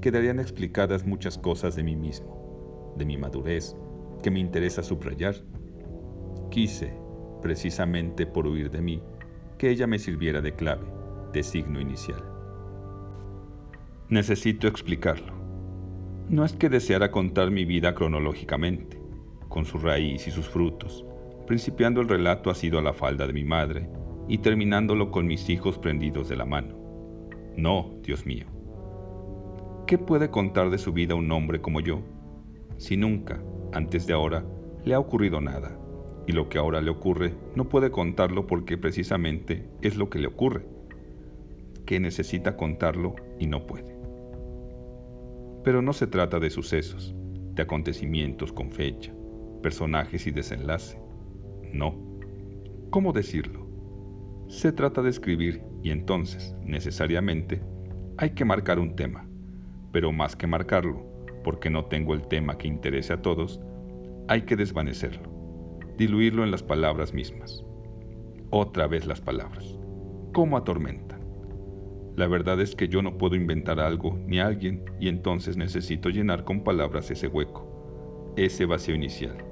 quedarían 0.00 0.40
explicadas 0.40 1.06
muchas 1.06 1.38
cosas 1.38 1.76
de 1.76 1.84
mí 1.84 1.94
mismo, 1.94 2.96
de 2.98 3.04
mi 3.04 3.16
madurez, 3.16 3.76
que 4.24 4.32
me 4.32 4.40
interesa 4.40 4.82
subrayar. 4.82 5.36
Quise, 6.50 6.92
precisamente 7.40 8.26
por 8.26 8.46
huir 8.46 8.70
de 8.70 8.80
mí, 8.80 9.02
que 9.58 9.70
ella 9.70 9.86
me 9.86 9.98
sirviera 9.98 10.40
de 10.40 10.54
clave, 10.54 10.86
de 11.32 11.42
signo 11.42 11.80
inicial. 11.80 12.22
Necesito 14.08 14.66
explicarlo. 14.66 15.34
No 16.28 16.44
es 16.44 16.52
que 16.52 16.68
deseara 16.68 17.10
contar 17.10 17.50
mi 17.50 17.64
vida 17.64 17.94
cronológicamente, 17.94 19.00
con 19.48 19.64
su 19.64 19.78
raíz 19.78 20.26
y 20.26 20.30
sus 20.30 20.48
frutos, 20.48 21.04
principiando 21.46 22.00
el 22.00 22.08
relato 22.08 22.54
sido 22.54 22.78
a 22.78 22.82
la 22.82 22.92
falda 22.92 23.26
de 23.26 23.32
mi 23.32 23.44
madre 23.44 23.88
y 24.28 24.38
terminándolo 24.38 25.10
con 25.10 25.26
mis 25.26 25.48
hijos 25.50 25.78
prendidos 25.78 26.28
de 26.28 26.36
la 26.36 26.44
mano. 26.44 26.76
No, 27.56 27.94
Dios 28.02 28.26
mío. 28.26 28.46
¿Qué 29.86 29.98
puede 29.98 30.30
contar 30.30 30.70
de 30.70 30.78
su 30.78 30.92
vida 30.92 31.16
un 31.16 31.30
hombre 31.32 31.60
como 31.60 31.80
yo, 31.80 32.00
si 32.76 32.96
nunca, 32.96 33.42
antes 33.72 34.06
de 34.06 34.12
ahora, 34.12 34.44
le 34.84 34.94
ha 34.94 35.00
ocurrido 35.00 35.40
nada? 35.40 35.76
Y 36.26 36.32
lo 36.32 36.48
que 36.48 36.58
ahora 36.58 36.80
le 36.80 36.90
ocurre 36.90 37.34
no 37.54 37.68
puede 37.68 37.90
contarlo 37.90 38.46
porque 38.46 38.78
precisamente 38.78 39.68
es 39.82 39.96
lo 39.96 40.10
que 40.10 40.18
le 40.18 40.28
ocurre, 40.28 40.64
que 41.86 42.00
necesita 42.00 42.56
contarlo 42.56 43.16
y 43.38 43.46
no 43.46 43.66
puede. 43.66 43.96
Pero 45.64 45.82
no 45.82 45.92
se 45.92 46.06
trata 46.06 46.38
de 46.38 46.50
sucesos, 46.50 47.14
de 47.54 47.62
acontecimientos 47.62 48.52
con 48.52 48.70
fecha, 48.70 49.12
personajes 49.62 50.26
y 50.26 50.30
desenlace. 50.30 50.98
No. 51.72 51.94
¿Cómo 52.90 53.12
decirlo? 53.12 53.66
Se 54.48 54.72
trata 54.72 55.02
de 55.02 55.10
escribir 55.10 55.62
y 55.82 55.90
entonces, 55.90 56.54
necesariamente, 56.64 57.60
hay 58.16 58.30
que 58.30 58.44
marcar 58.44 58.78
un 58.78 58.96
tema. 58.96 59.26
Pero 59.92 60.12
más 60.12 60.36
que 60.36 60.46
marcarlo, 60.46 61.04
porque 61.44 61.70
no 61.70 61.86
tengo 61.86 62.14
el 62.14 62.26
tema 62.26 62.58
que 62.58 62.68
interese 62.68 63.12
a 63.12 63.22
todos, 63.22 63.60
hay 64.28 64.42
que 64.42 64.56
desvanecerlo, 64.56 65.29
diluirlo 66.00 66.44
en 66.44 66.50
las 66.50 66.62
palabras 66.62 67.12
mismas. 67.12 67.62
Otra 68.48 68.86
vez 68.86 69.04
las 69.04 69.20
palabras. 69.20 69.78
¿Cómo 70.32 70.56
atormentan? 70.56 71.20
La 72.16 72.26
verdad 72.26 72.58
es 72.62 72.74
que 72.74 72.88
yo 72.88 73.02
no 73.02 73.18
puedo 73.18 73.34
inventar 73.34 73.80
algo 73.80 74.18
ni 74.26 74.40
alguien 74.40 74.82
y 74.98 75.08
entonces 75.08 75.58
necesito 75.58 76.08
llenar 76.08 76.44
con 76.44 76.64
palabras 76.64 77.10
ese 77.10 77.28
hueco, 77.28 78.32
ese 78.38 78.64
vacío 78.64 78.94
inicial. 78.94 79.44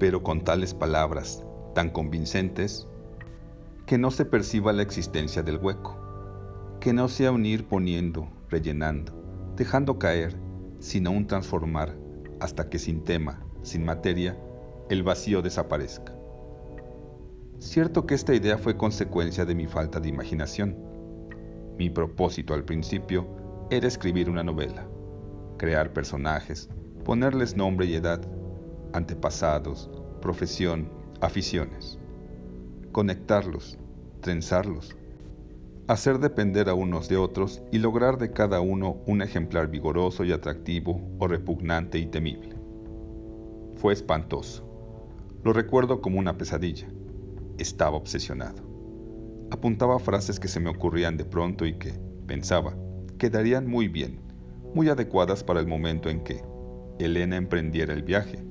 Pero 0.00 0.22
con 0.22 0.44
tales 0.44 0.72
palabras 0.72 1.44
tan 1.74 1.90
convincentes 1.90 2.88
que 3.84 3.98
no 3.98 4.10
se 4.10 4.24
perciba 4.24 4.72
la 4.72 4.80
existencia 4.80 5.42
del 5.42 5.58
hueco, 5.58 6.78
que 6.80 6.94
no 6.94 7.06
sea 7.08 7.32
un 7.32 7.44
ir 7.44 7.66
poniendo, 7.66 8.30
rellenando, 8.48 9.12
dejando 9.58 9.98
caer, 9.98 10.34
sino 10.78 11.10
un 11.10 11.26
transformar 11.26 11.94
hasta 12.40 12.70
que 12.70 12.78
sin 12.78 13.04
tema, 13.04 13.42
sin 13.60 13.84
materia, 13.84 14.38
el 14.88 15.02
vacío 15.02 15.42
desaparezca. 15.42 16.14
Cierto 17.58 18.06
que 18.06 18.14
esta 18.14 18.34
idea 18.34 18.56
fue 18.56 18.76
consecuencia 18.76 19.44
de 19.44 19.54
mi 19.54 19.66
falta 19.66 20.00
de 20.00 20.08
imaginación. 20.08 20.76
Mi 21.76 21.90
propósito 21.90 22.54
al 22.54 22.64
principio 22.64 23.26
era 23.70 23.86
escribir 23.86 24.30
una 24.30 24.42
novela, 24.42 24.86
crear 25.58 25.92
personajes, 25.92 26.70
ponerles 27.04 27.56
nombre 27.56 27.86
y 27.86 27.94
edad, 27.94 28.20
antepasados, 28.92 29.90
profesión, 30.22 30.88
aficiones, 31.20 31.98
conectarlos, 32.92 33.76
trenzarlos, 34.20 34.96
hacer 35.88 36.18
depender 36.18 36.68
a 36.68 36.74
unos 36.74 37.08
de 37.08 37.16
otros 37.16 37.62
y 37.72 37.78
lograr 37.78 38.18
de 38.18 38.32
cada 38.32 38.60
uno 38.60 38.98
un 39.06 39.22
ejemplar 39.22 39.68
vigoroso 39.68 40.24
y 40.24 40.32
atractivo 40.32 41.00
o 41.18 41.26
repugnante 41.26 41.98
y 41.98 42.06
temible. 42.06 42.56
Fue 43.76 43.92
espantoso. 43.92 44.67
Lo 45.44 45.52
recuerdo 45.52 46.00
como 46.00 46.18
una 46.18 46.36
pesadilla. 46.36 46.88
Estaba 47.58 47.96
obsesionado. 47.96 48.62
Apuntaba 49.50 49.98
frases 49.98 50.40
que 50.40 50.48
se 50.48 50.58
me 50.58 50.68
ocurrían 50.68 51.16
de 51.16 51.24
pronto 51.24 51.64
y 51.64 51.78
que, 51.78 51.92
pensaba, 52.26 52.76
quedarían 53.18 53.66
muy 53.66 53.88
bien, 53.88 54.20
muy 54.74 54.88
adecuadas 54.88 55.44
para 55.44 55.60
el 55.60 55.66
momento 55.66 56.10
en 56.10 56.24
que 56.24 56.42
Elena 56.98 57.36
emprendiera 57.36 57.94
el 57.94 58.02
viaje. 58.02 58.44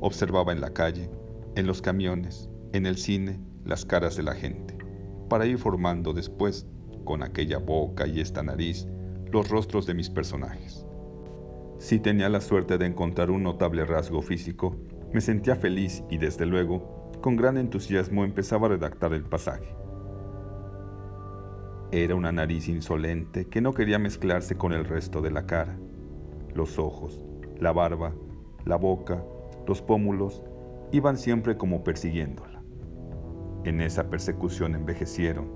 Observaba 0.00 0.52
en 0.52 0.60
la 0.60 0.72
calle, 0.72 1.10
en 1.54 1.66
los 1.66 1.82
camiones, 1.82 2.48
en 2.72 2.86
el 2.86 2.96
cine, 2.96 3.38
las 3.64 3.84
caras 3.84 4.16
de 4.16 4.22
la 4.22 4.34
gente, 4.34 4.76
para 5.28 5.46
ir 5.46 5.58
formando 5.58 6.12
después, 6.12 6.66
con 7.04 7.22
aquella 7.22 7.58
boca 7.58 8.06
y 8.06 8.20
esta 8.20 8.42
nariz, 8.42 8.88
los 9.30 9.50
rostros 9.50 9.84
de 9.86 9.94
mis 9.94 10.08
personajes. 10.08 10.86
Si 11.78 11.98
tenía 11.98 12.28
la 12.30 12.40
suerte 12.40 12.78
de 12.78 12.86
encontrar 12.86 13.30
un 13.30 13.42
notable 13.42 13.84
rasgo 13.84 14.22
físico, 14.22 14.76
me 15.14 15.20
sentía 15.20 15.54
feliz 15.54 16.02
y 16.10 16.18
desde 16.18 16.44
luego, 16.44 17.12
con 17.22 17.36
gran 17.36 17.56
entusiasmo 17.56 18.24
empezaba 18.24 18.66
a 18.66 18.70
redactar 18.70 19.12
el 19.12 19.22
pasaje. 19.22 19.72
Era 21.92 22.16
una 22.16 22.32
nariz 22.32 22.68
insolente 22.68 23.46
que 23.46 23.60
no 23.60 23.72
quería 23.72 24.00
mezclarse 24.00 24.56
con 24.56 24.72
el 24.72 24.84
resto 24.84 25.22
de 25.22 25.30
la 25.30 25.46
cara. 25.46 25.78
Los 26.52 26.80
ojos, 26.80 27.24
la 27.60 27.70
barba, 27.70 28.12
la 28.64 28.74
boca, 28.74 29.22
los 29.68 29.80
pómulos 29.82 30.42
iban 30.90 31.16
siempre 31.16 31.56
como 31.56 31.84
persiguiéndola. 31.84 32.64
En 33.62 33.80
esa 33.82 34.10
persecución 34.10 34.74
envejecieron. 34.74 35.48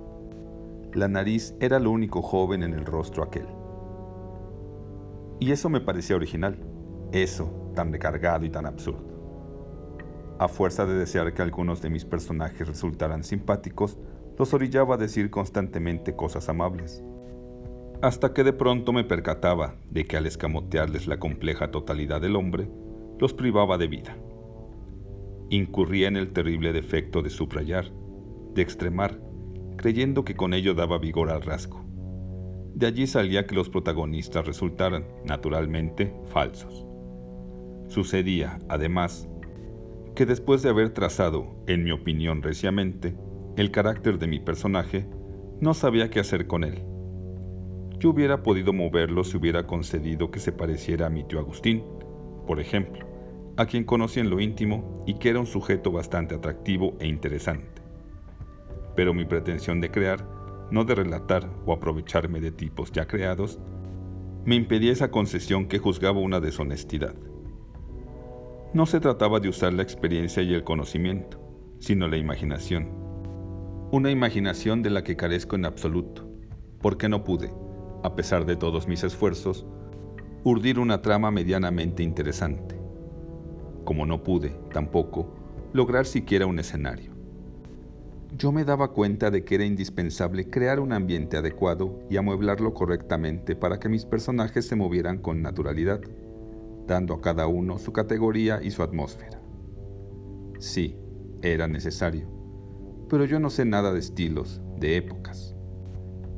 La 0.95 1.09
nariz 1.09 1.57
era 1.59 1.81
lo 1.81 1.91
único 1.91 2.23
joven 2.23 2.63
en 2.63 2.75
el 2.75 2.87
rostro 2.87 3.25
aquel. 3.25 3.49
Y 5.41 5.51
eso 5.51 5.69
me 5.69 5.81
parecía 5.81 6.15
original, 6.15 6.57
eso 7.11 7.73
tan 7.75 7.93
recargado 7.93 8.47
y 8.47 8.51
tan 8.51 8.65
absurdo. 8.65 9.08
A 10.39 10.49
fuerza 10.49 10.87
de 10.87 10.95
desear 10.95 11.35
que 11.35 11.43
algunos 11.43 11.83
de 11.83 11.91
mis 11.91 12.05
personajes 12.05 12.67
resultaran 12.67 13.25
simpáticos, 13.25 13.99
los 14.39 14.55
orillaba 14.55 14.95
a 14.95 14.99
decir 14.99 15.31
constantemente 15.31 16.15
cosas 16.15 16.49
amables. 16.49 17.03
Hasta 18.03 18.33
que 18.33 18.45
de 18.45 18.53
pronto 18.53 18.93
me 18.93 19.05
percataba 19.05 19.75
de 19.91 20.05
que 20.05 20.17
al 20.17 20.27
escamotearles 20.27 21.09
la 21.09 21.19
compleja 21.19 21.71
totalidad 21.71 22.21
del 22.21 22.37
hombre, 22.37 22.71
los 23.19 23.35
privaba 23.35 23.79
de 23.79 23.89
vida 23.89 24.17
incurría 25.51 26.09
en 26.09 26.17
el 26.17 26.33
terrible 26.33 26.73
defecto 26.73 27.23
de 27.23 27.31
subrayar, 27.31 27.91
de 28.55 28.63
extremar, 28.63 29.21
creyendo 29.77 30.25
que 30.25 30.37
con 30.37 30.55
ello 30.55 30.75
daba 30.75 30.99
vigor 30.99 31.31
al 31.31 31.43
rasgo. 31.43 31.85
De 32.75 32.87
allí 32.87 33.07
salía 33.07 33.47
que 33.47 33.55
los 33.55 33.71
protagonistas 33.71 34.47
resultaran, 34.47 35.07
naturalmente, 35.25 36.15
falsos. 36.27 36.87
Sucedía, 37.89 38.59
además, 38.69 39.29
que 40.19 40.27
después 40.27 40.63
de 40.63 40.71
haber 40.71 40.91
trazado, 40.91 41.63
en 41.69 41.85
mi 41.85 41.93
opinión 41.93 42.43
reciamente, 42.43 43.17
el 43.57 43.71
carácter 43.71 44.19
de 44.19 44.27
mi 44.27 44.41
personaje, 44.41 45.09
no 45.61 45.75
sabía 45.75 46.11
qué 46.11 46.19
hacer 46.19 46.49
con 46.49 46.65
él. 46.65 46.83
Yo 48.01 48.11
hubiera 48.11 48.43
podido 48.43 48.73
moverlo 48.73 49.23
si 49.23 49.37
hubiera 49.37 49.69
concedido 49.69 50.33
que 50.33 50.41
se 50.41 50.51
pareciera 50.51 51.07
a 51.07 51.11
mi 51.11 51.23
tío 51.23 51.39
Agustín, 51.39 51.85
por 52.49 52.59
ejemplo 52.59 53.07
a 53.57 53.67
quien 53.67 53.83
conocí 53.83 54.21
en 54.21 54.31
lo 54.31 54.39
íntimo 54.39 55.03
y 55.05 55.15
que 55.15 55.31
era 55.31 55.41
un 55.41 55.47
sujeto 55.47 55.91
bastante 55.91 56.37
atractivo 56.37 56.97
e 57.01 57.09
interesante. 57.09 57.83
Pero 58.95 59.13
mi 59.13 59.25
pretensión 59.25 59.81
de 59.81 59.91
crear, 59.91 60.25
no 60.71 60.85
de 60.85 60.95
relatar 60.95 61.51
o 61.67 61.73
aprovecharme 61.73 62.41
de 62.41 62.53
tipos 62.53 62.93
ya 62.93 63.07
creados, 63.07 63.59
me 64.45 64.55
impedía 64.55 64.93
esa 64.93 65.11
concesión 65.11 65.67
que 65.67 65.81
juzgaba 65.81 66.21
una 66.21 66.39
deshonestidad. 66.39 67.17
No 68.75 68.87
se 68.87 69.01
trataba 69.01 69.41
de 69.41 69.49
usar 69.49 69.73
la 69.73 69.83
experiencia 69.83 70.43
y 70.43 70.55
el 70.55 70.65
conocimiento, 70.65 71.41
sino 71.79 72.09
la 72.09 72.17
imaginación. 72.17 72.89
Una 73.93 74.11
imaginación 74.11 74.83
de 74.83 74.91
la 74.91 75.03
que 75.03 75.17
carezco 75.17 75.57
en 75.57 75.65
absoluto, 75.65 76.29
porque 76.81 77.09
no 77.09 77.25
pude, 77.25 77.51
a 78.03 78.15
pesar 78.15 78.45
de 78.47 78.57
todos 78.57 78.87
mis 78.87 79.05
esfuerzos, 79.05 79.67
urdir 80.45 80.79
una 80.79 81.03
trama 81.03 81.31
medianamente 81.31 82.03
interesante 82.03 82.79
como 83.89 84.05
no 84.05 84.23
pude, 84.23 84.51
tampoco, 84.71 85.33
lograr 85.73 86.05
siquiera 86.05 86.45
un 86.45 86.59
escenario. 86.59 87.11
Yo 88.37 88.53
me 88.53 88.67
daba 88.67 88.93
cuenta 88.93 89.31
de 89.31 89.45
que 89.45 89.55
era 89.55 89.65
indispensable 89.65 90.51
crear 90.51 90.79
un 90.79 90.93
ambiente 90.93 91.39
adecuado 91.39 91.99
y 92.11 92.19
amueblarlo 92.19 92.75
correctamente 92.75 93.57
para 93.57 93.79
que 93.79 93.89
mis 93.89 94.05
personajes 94.05 94.69
se 94.69 94.77
movieran 94.77 95.17
con 95.17 95.41
naturalidad, 95.41 96.03
dando 96.89 97.15
a 97.15 97.21
cada 97.21 97.47
uno 97.47 97.79
su 97.79 97.93
categoría 97.93 98.61
y 98.61 98.73
su 98.73 98.83
atmósfera. 98.83 99.41
Sí, 100.59 100.99
era 101.41 101.69
necesario, 101.69 102.29
pero 103.09 103.25
yo 103.25 103.39
no 103.39 103.51
sé 103.51 103.65
nada 103.65 103.93
de 103.93 104.01
estilos, 104.01 104.61
de 104.77 104.97
épocas. 104.97 105.55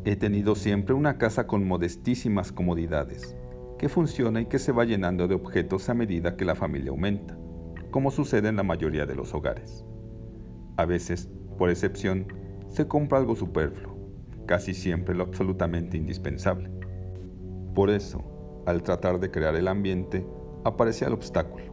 He 0.05 0.17
tenido 0.17 0.55
siempre 0.55 0.95
una 0.95 1.17
casa 1.17 1.47
con 1.47 1.67
modestísimas 1.67 2.53
comodidades, 2.53 3.35
que 3.79 3.89
funciona 3.89 4.43
y 4.43 4.47
que 4.47 4.59
se 4.59 4.73
va 4.73 4.85
llenando 4.85 5.27
de 5.27 5.37
objetos 5.37 5.89
a 5.89 5.95
medida 5.95 6.37
que 6.37 6.45
la 6.45 6.55
familia 6.55 6.91
aumenta 6.91 7.41
como 7.91 8.11
sucede 8.11 8.49
en 8.49 8.57
la 8.57 8.63
mayoría 8.63 9.07
de 9.07 9.15
los 9.15 9.35
hogares. 9.35 9.85
A 10.77 10.85
veces, 10.85 11.29
por 11.59 11.71
excepción, 11.71 12.27
se 12.69 12.87
compra 12.87 13.19
algo 13.19 13.35
superfluo, 13.35 13.97
casi 14.47 14.75
siempre 14.75 15.15
lo 15.15 15.25
absolutamente 15.25 15.97
indispensable. 15.97 16.71
Por 17.75 17.91
eso, 17.91 18.63
al 18.67 18.83
tratar 18.83 19.19
de 19.21 19.31
crear 19.31 19.57
el 19.57 19.69
ambiente, 19.69 20.27
aparecía 20.65 21.09
el 21.09 21.15
obstáculo. 21.15 21.65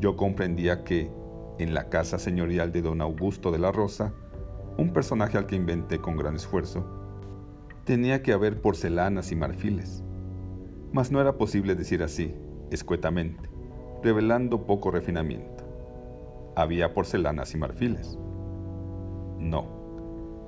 Yo 0.00 0.16
comprendía 0.16 0.84
que, 0.84 1.10
en 1.58 1.74
la 1.74 1.88
casa 1.88 2.18
señorial 2.18 2.72
de 2.72 2.82
don 2.82 3.00
Augusto 3.00 3.50
de 3.50 3.58
la 3.58 3.72
Rosa, 3.72 4.14
un 4.78 4.92
personaje 4.92 5.36
al 5.36 5.46
que 5.46 5.56
inventé 5.56 6.00
con 6.00 6.16
gran 6.16 6.36
esfuerzo, 6.36 6.86
tenía 7.84 8.22
que 8.22 8.32
haber 8.32 8.60
porcelanas 8.60 9.32
y 9.32 9.36
marfiles. 9.36 10.02
Mas 10.92 11.10
no 11.10 11.20
era 11.20 11.36
posible 11.36 11.74
decir 11.74 12.02
así, 12.02 12.34
escuetamente 12.70 13.50
revelando 14.02 14.66
poco 14.66 14.90
refinamiento. 14.90 15.64
Había 16.56 16.94
porcelanas 16.94 17.54
y 17.54 17.58
marfiles. 17.58 18.18
No, 19.38 19.66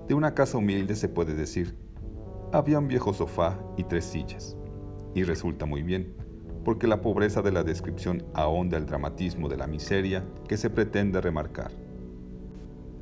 de 0.09 0.15
una 0.15 0.35
casa 0.35 0.59
humilde 0.59 0.97
se 0.97 1.09
puede 1.09 1.35
decir, 1.35 1.77
había 2.53 2.79
un 2.79 2.89
viejo 2.89 3.13
sofá 3.13 3.59
y 3.77 3.85
tres 3.85 4.05
sillas. 4.05 4.57
Y 5.15 5.25
resulta 5.25 5.67
muy 5.67 5.83
bien, 5.83 6.15
porque 6.65 6.87
la 6.87 7.01
pobreza 7.01 7.43
de 7.43 7.53
la 7.53 7.65
descripción 7.65 8.25
ahonda 8.35 8.77
el 8.77 8.87
dramatismo 8.87 9.49
de 9.49 9.57
la 9.57 9.67
miseria 9.67 10.25
que 10.49 10.57
se 10.57 10.71
pretende 10.71 11.21
remarcar. 11.21 11.73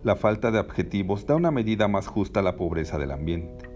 La 0.03 0.16
falta 0.16 0.51
de 0.51 0.59
adjetivos 0.59 1.27
da 1.27 1.37
una 1.37 1.51
medida 1.51 1.88
más 1.88 2.07
justa 2.07 2.40
a 2.40 2.42
la 2.42 2.57
pobreza 2.57 2.99
del 2.99 3.11
ambiente 3.11 3.70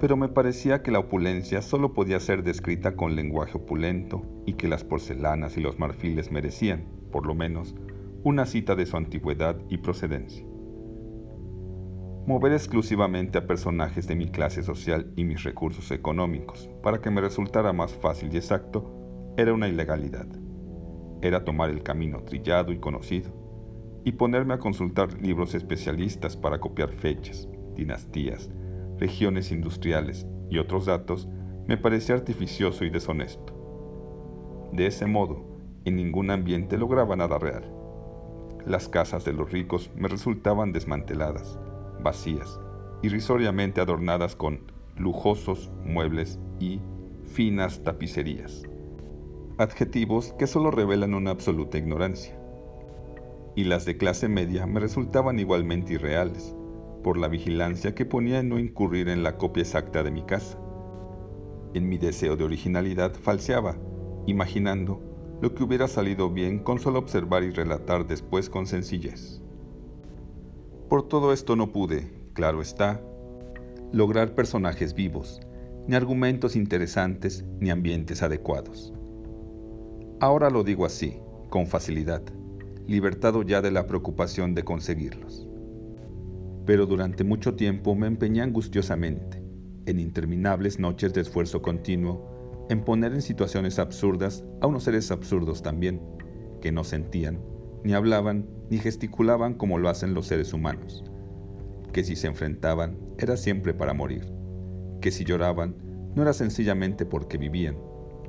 pero 0.00 0.16
me 0.16 0.28
parecía 0.28 0.82
que 0.82 0.90
la 0.90 0.98
opulencia 0.98 1.60
solo 1.60 1.92
podía 1.92 2.18
ser 2.20 2.42
descrita 2.42 2.96
con 2.96 3.14
lenguaje 3.14 3.58
opulento 3.58 4.22
y 4.46 4.54
que 4.54 4.66
las 4.66 4.82
porcelanas 4.82 5.58
y 5.58 5.60
los 5.60 5.78
marfiles 5.78 6.32
merecían, 6.32 6.86
por 7.12 7.26
lo 7.26 7.34
menos, 7.34 7.74
una 8.24 8.46
cita 8.46 8.74
de 8.74 8.86
su 8.86 8.96
antigüedad 8.96 9.60
y 9.68 9.76
procedencia. 9.78 10.49
Mover 12.26 12.52
exclusivamente 12.52 13.38
a 13.38 13.46
personajes 13.46 14.06
de 14.06 14.14
mi 14.14 14.28
clase 14.28 14.62
social 14.62 15.10
y 15.16 15.24
mis 15.24 15.42
recursos 15.42 15.90
económicos 15.90 16.68
para 16.82 17.00
que 17.00 17.10
me 17.10 17.20
resultara 17.20 17.72
más 17.72 17.92
fácil 17.94 18.32
y 18.32 18.36
exacto 18.36 19.34
era 19.36 19.54
una 19.54 19.68
ilegalidad. 19.68 20.26
Era 21.22 21.44
tomar 21.44 21.70
el 21.70 21.82
camino 21.82 22.22
trillado 22.22 22.72
y 22.72 22.78
conocido 22.78 23.32
y 24.04 24.12
ponerme 24.12 24.54
a 24.54 24.58
consultar 24.58 25.20
libros 25.20 25.54
especialistas 25.54 26.36
para 26.36 26.60
copiar 26.60 26.90
fechas, 26.90 27.48
dinastías, 27.74 28.50
regiones 28.98 29.50
industriales 29.50 30.26
y 30.50 30.58
otros 30.58 30.86
datos 30.86 31.28
me 31.66 31.78
parecía 31.78 32.14
artificioso 32.14 32.84
y 32.84 32.90
deshonesto. 32.90 34.70
De 34.72 34.86
ese 34.86 35.06
modo, 35.06 35.44
en 35.84 35.96
ningún 35.96 36.30
ambiente 36.30 36.76
lograba 36.76 37.16
nada 37.16 37.38
real. 37.38 37.64
Las 38.66 38.88
casas 38.88 39.24
de 39.24 39.32
los 39.32 39.50
ricos 39.50 39.90
me 39.96 40.08
resultaban 40.08 40.72
desmanteladas, 40.72 41.58
vacías, 42.02 42.60
irrisoriamente 43.02 43.80
adornadas 43.80 44.36
con 44.36 44.70
lujosos 44.96 45.70
muebles 45.84 46.38
y 46.58 46.80
finas 47.24 47.82
tapicerías. 47.82 48.62
Adjetivos 49.58 50.34
que 50.38 50.46
solo 50.46 50.70
revelan 50.70 51.14
una 51.14 51.30
absoluta 51.30 51.78
ignorancia. 51.78 52.36
Y 53.56 53.64
las 53.64 53.84
de 53.84 53.96
clase 53.96 54.28
media 54.28 54.66
me 54.66 54.80
resultaban 54.80 55.38
igualmente 55.38 55.94
irreales, 55.94 56.54
por 57.02 57.18
la 57.18 57.28
vigilancia 57.28 57.94
que 57.94 58.06
ponía 58.06 58.40
en 58.40 58.48
no 58.48 58.58
incurrir 58.58 59.08
en 59.08 59.22
la 59.22 59.36
copia 59.36 59.62
exacta 59.62 60.02
de 60.02 60.10
mi 60.10 60.22
casa. 60.22 60.58
En 61.74 61.88
mi 61.88 61.98
deseo 61.98 62.36
de 62.36 62.44
originalidad 62.44 63.14
falseaba, 63.14 63.76
imaginando 64.26 65.00
lo 65.40 65.54
que 65.54 65.64
hubiera 65.64 65.88
salido 65.88 66.30
bien 66.30 66.58
con 66.58 66.78
solo 66.78 66.98
observar 66.98 67.42
y 67.44 67.50
relatar 67.50 68.06
después 68.06 68.50
con 68.50 68.66
sencillez. 68.66 69.42
Por 70.90 71.08
todo 71.08 71.32
esto 71.32 71.56
no 71.56 71.72
pude, 71.72 72.10
claro 72.34 72.60
está, 72.60 73.00
lograr 73.92 74.34
personajes 74.34 74.92
vivos, 74.92 75.40
ni 75.86 75.96
argumentos 75.96 76.54
interesantes, 76.54 77.46
ni 77.58 77.70
ambientes 77.70 78.22
adecuados. 78.22 78.92
Ahora 80.20 80.50
lo 80.50 80.64
digo 80.64 80.84
así, 80.84 81.16
con 81.48 81.66
facilidad, 81.66 82.22
libertado 82.86 83.40
ya 83.42 83.62
de 83.62 83.70
la 83.70 83.86
preocupación 83.86 84.54
de 84.54 84.64
conseguirlos 84.64 85.46
pero 86.70 86.86
durante 86.86 87.24
mucho 87.24 87.56
tiempo 87.56 87.96
me 87.96 88.06
empeñé 88.06 88.42
angustiosamente, 88.42 89.42
en 89.86 89.98
interminables 89.98 90.78
noches 90.78 91.12
de 91.12 91.22
esfuerzo 91.22 91.62
continuo, 91.62 92.66
en 92.70 92.84
poner 92.84 93.12
en 93.12 93.22
situaciones 93.22 93.80
absurdas 93.80 94.44
a 94.60 94.68
unos 94.68 94.84
seres 94.84 95.10
absurdos 95.10 95.62
también, 95.62 96.00
que 96.60 96.70
no 96.70 96.84
sentían, 96.84 97.40
ni 97.84 97.94
hablaban, 97.94 98.46
ni 98.68 98.78
gesticulaban 98.78 99.54
como 99.54 99.78
lo 99.78 99.88
hacen 99.88 100.14
los 100.14 100.26
seres 100.26 100.52
humanos, 100.52 101.04
que 101.92 102.04
si 102.04 102.16
se 102.16 102.26
enfrentaban 102.26 102.98
era 103.18 103.36
siempre 103.36 103.74
para 103.74 103.94
morir, 103.94 104.26
que 105.00 105.10
si 105.10 105.24
lloraban 105.24 105.76
no 106.14 106.22
era 106.22 106.32
sencillamente 106.32 107.06
porque 107.06 107.38
vivían, 107.38 107.76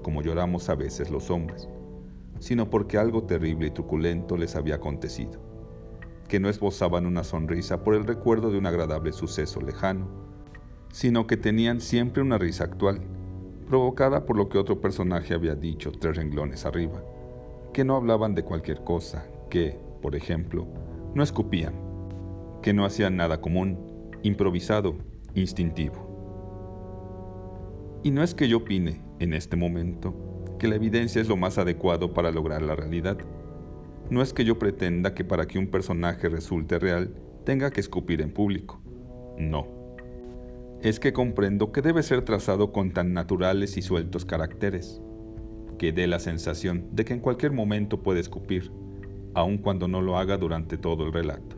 como 0.03 0.21
lloramos 0.21 0.69
a 0.69 0.75
veces 0.75 1.09
los 1.09 1.29
hombres, 1.29 1.67
sino 2.39 2.69
porque 2.69 2.97
algo 2.97 3.23
terrible 3.23 3.67
y 3.67 3.71
truculento 3.71 4.37
les 4.37 4.55
había 4.55 4.75
acontecido. 4.75 5.39
Que 6.27 6.39
no 6.39 6.49
esbozaban 6.49 7.05
una 7.05 7.23
sonrisa 7.23 7.83
por 7.83 7.93
el 7.93 8.05
recuerdo 8.05 8.51
de 8.51 8.57
un 8.57 8.65
agradable 8.65 9.11
suceso 9.11 9.61
lejano, 9.61 10.07
sino 10.91 11.27
que 11.27 11.37
tenían 11.37 11.81
siempre 11.81 12.21
una 12.21 12.37
risa 12.37 12.63
actual, 12.63 13.01
provocada 13.67 14.25
por 14.25 14.37
lo 14.37 14.49
que 14.49 14.57
otro 14.57 14.81
personaje 14.81 15.33
había 15.33 15.55
dicho 15.55 15.91
tres 15.91 16.17
renglones 16.17 16.65
arriba, 16.65 17.03
que 17.73 17.83
no 17.83 17.95
hablaban 17.95 18.35
de 18.35 18.43
cualquier 18.43 18.83
cosa, 18.83 19.25
que, 19.51 19.77
por 20.01 20.15
ejemplo, 20.15 20.67
no 21.13 21.21
escupían, 21.21 21.75
que 22.63 22.73
no 22.73 22.85
hacían 22.85 23.17
nada 23.17 23.41
común, 23.41 23.77
improvisado, 24.23 24.95
instintivo. 25.35 26.09
Y 28.01 28.09
no 28.09 28.23
es 28.23 28.33
que 28.33 28.47
yo 28.47 28.57
opine, 28.57 29.03
en 29.19 29.33
este 29.33 29.57
momento, 29.57 30.15
que 30.57 30.67
la 30.67 30.75
evidencia 30.75 31.21
es 31.21 31.27
lo 31.27 31.37
más 31.37 31.57
adecuado 31.59 32.13
para 32.13 32.31
lograr 32.31 32.63
la 32.63 32.75
realidad, 32.75 33.17
no 34.09 34.21
es 34.21 34.33
que 34.33 34.45
yo 34.45 34.57
pretenda 34.57 35.13
que 35.13 35.23
para 35.23 35.45
que 35.45 35.59
un 35.59 35.67
personaje 35.67 36.29
resulte 36.29 36.79
real 36.79 37.13
tenga 37.45 37.71
que 37.71 37.81
escupir 37.81 38.21
en 38.21 38.31
público. 38.31 38.81
No. 39.37 39.67
Es 40.81 40.99
que 40.99 41.13
comprendo 41.13 41.71
que 41.71 41.81
debe 41.81 42.03
ser 42.03 42.23
trazado 42.23 42.71
con 42.71 42.91
tan 42.91 43.13
naturales 43.13 43.77
y 43.77 43.81
sueltos 43.81 44.25
caracteres, 44.25 45.01
que 45.77 45.91
dé 45.91 46.07
la 46.07 46.19
sensación 46.19 46.87
de 46.91 47.05
que 47.05 47.13
en 47.13 47.19
cualquier 47.19 47.51
momento 47.51 48.01
puede 48.01 48.19
escupir, 48.21 48.71
aun 49.33 49.57
cuando 49.57 49.87
no 49.87 50.01
lo 50.01 50.17
haga 50.17 50.37
durante 50.37 50.77
todo 50.77 51.05
el 51.05 51.13
relato. 51.13 51.55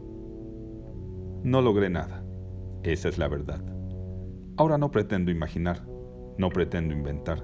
No 1.43 1.62
logré 1.62 1.89
nada, 1.89 2.23
esa 2.83 3.09
es 3.09 3.17
la 3.17 3.27
verdad. 3.27 3.63
Ahora 4.57 4.77
no 4.77 4.91
pretendo 4.91 5.31
imaginar, 5.31 5.86
no 6.38 6.49
pretendo 6.49 6.93
inventar, 6.93 7.43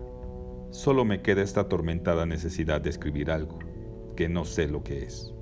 solo 0.72 1.06
me 1.06 1.22
queda 1.22 1.42
esta 1.42 1.62
atormentada 1.62 2.26
necesidad 2.26 2.82
de 2.82 2.92
escribir 2.92 3.32
algo, 3.32 3.60
que 4.16 4.30
no 4.30 4.46
sé 4.46 4.68
lo 4.68 4.84
que 4.84 5.04
es. 5.04 5.34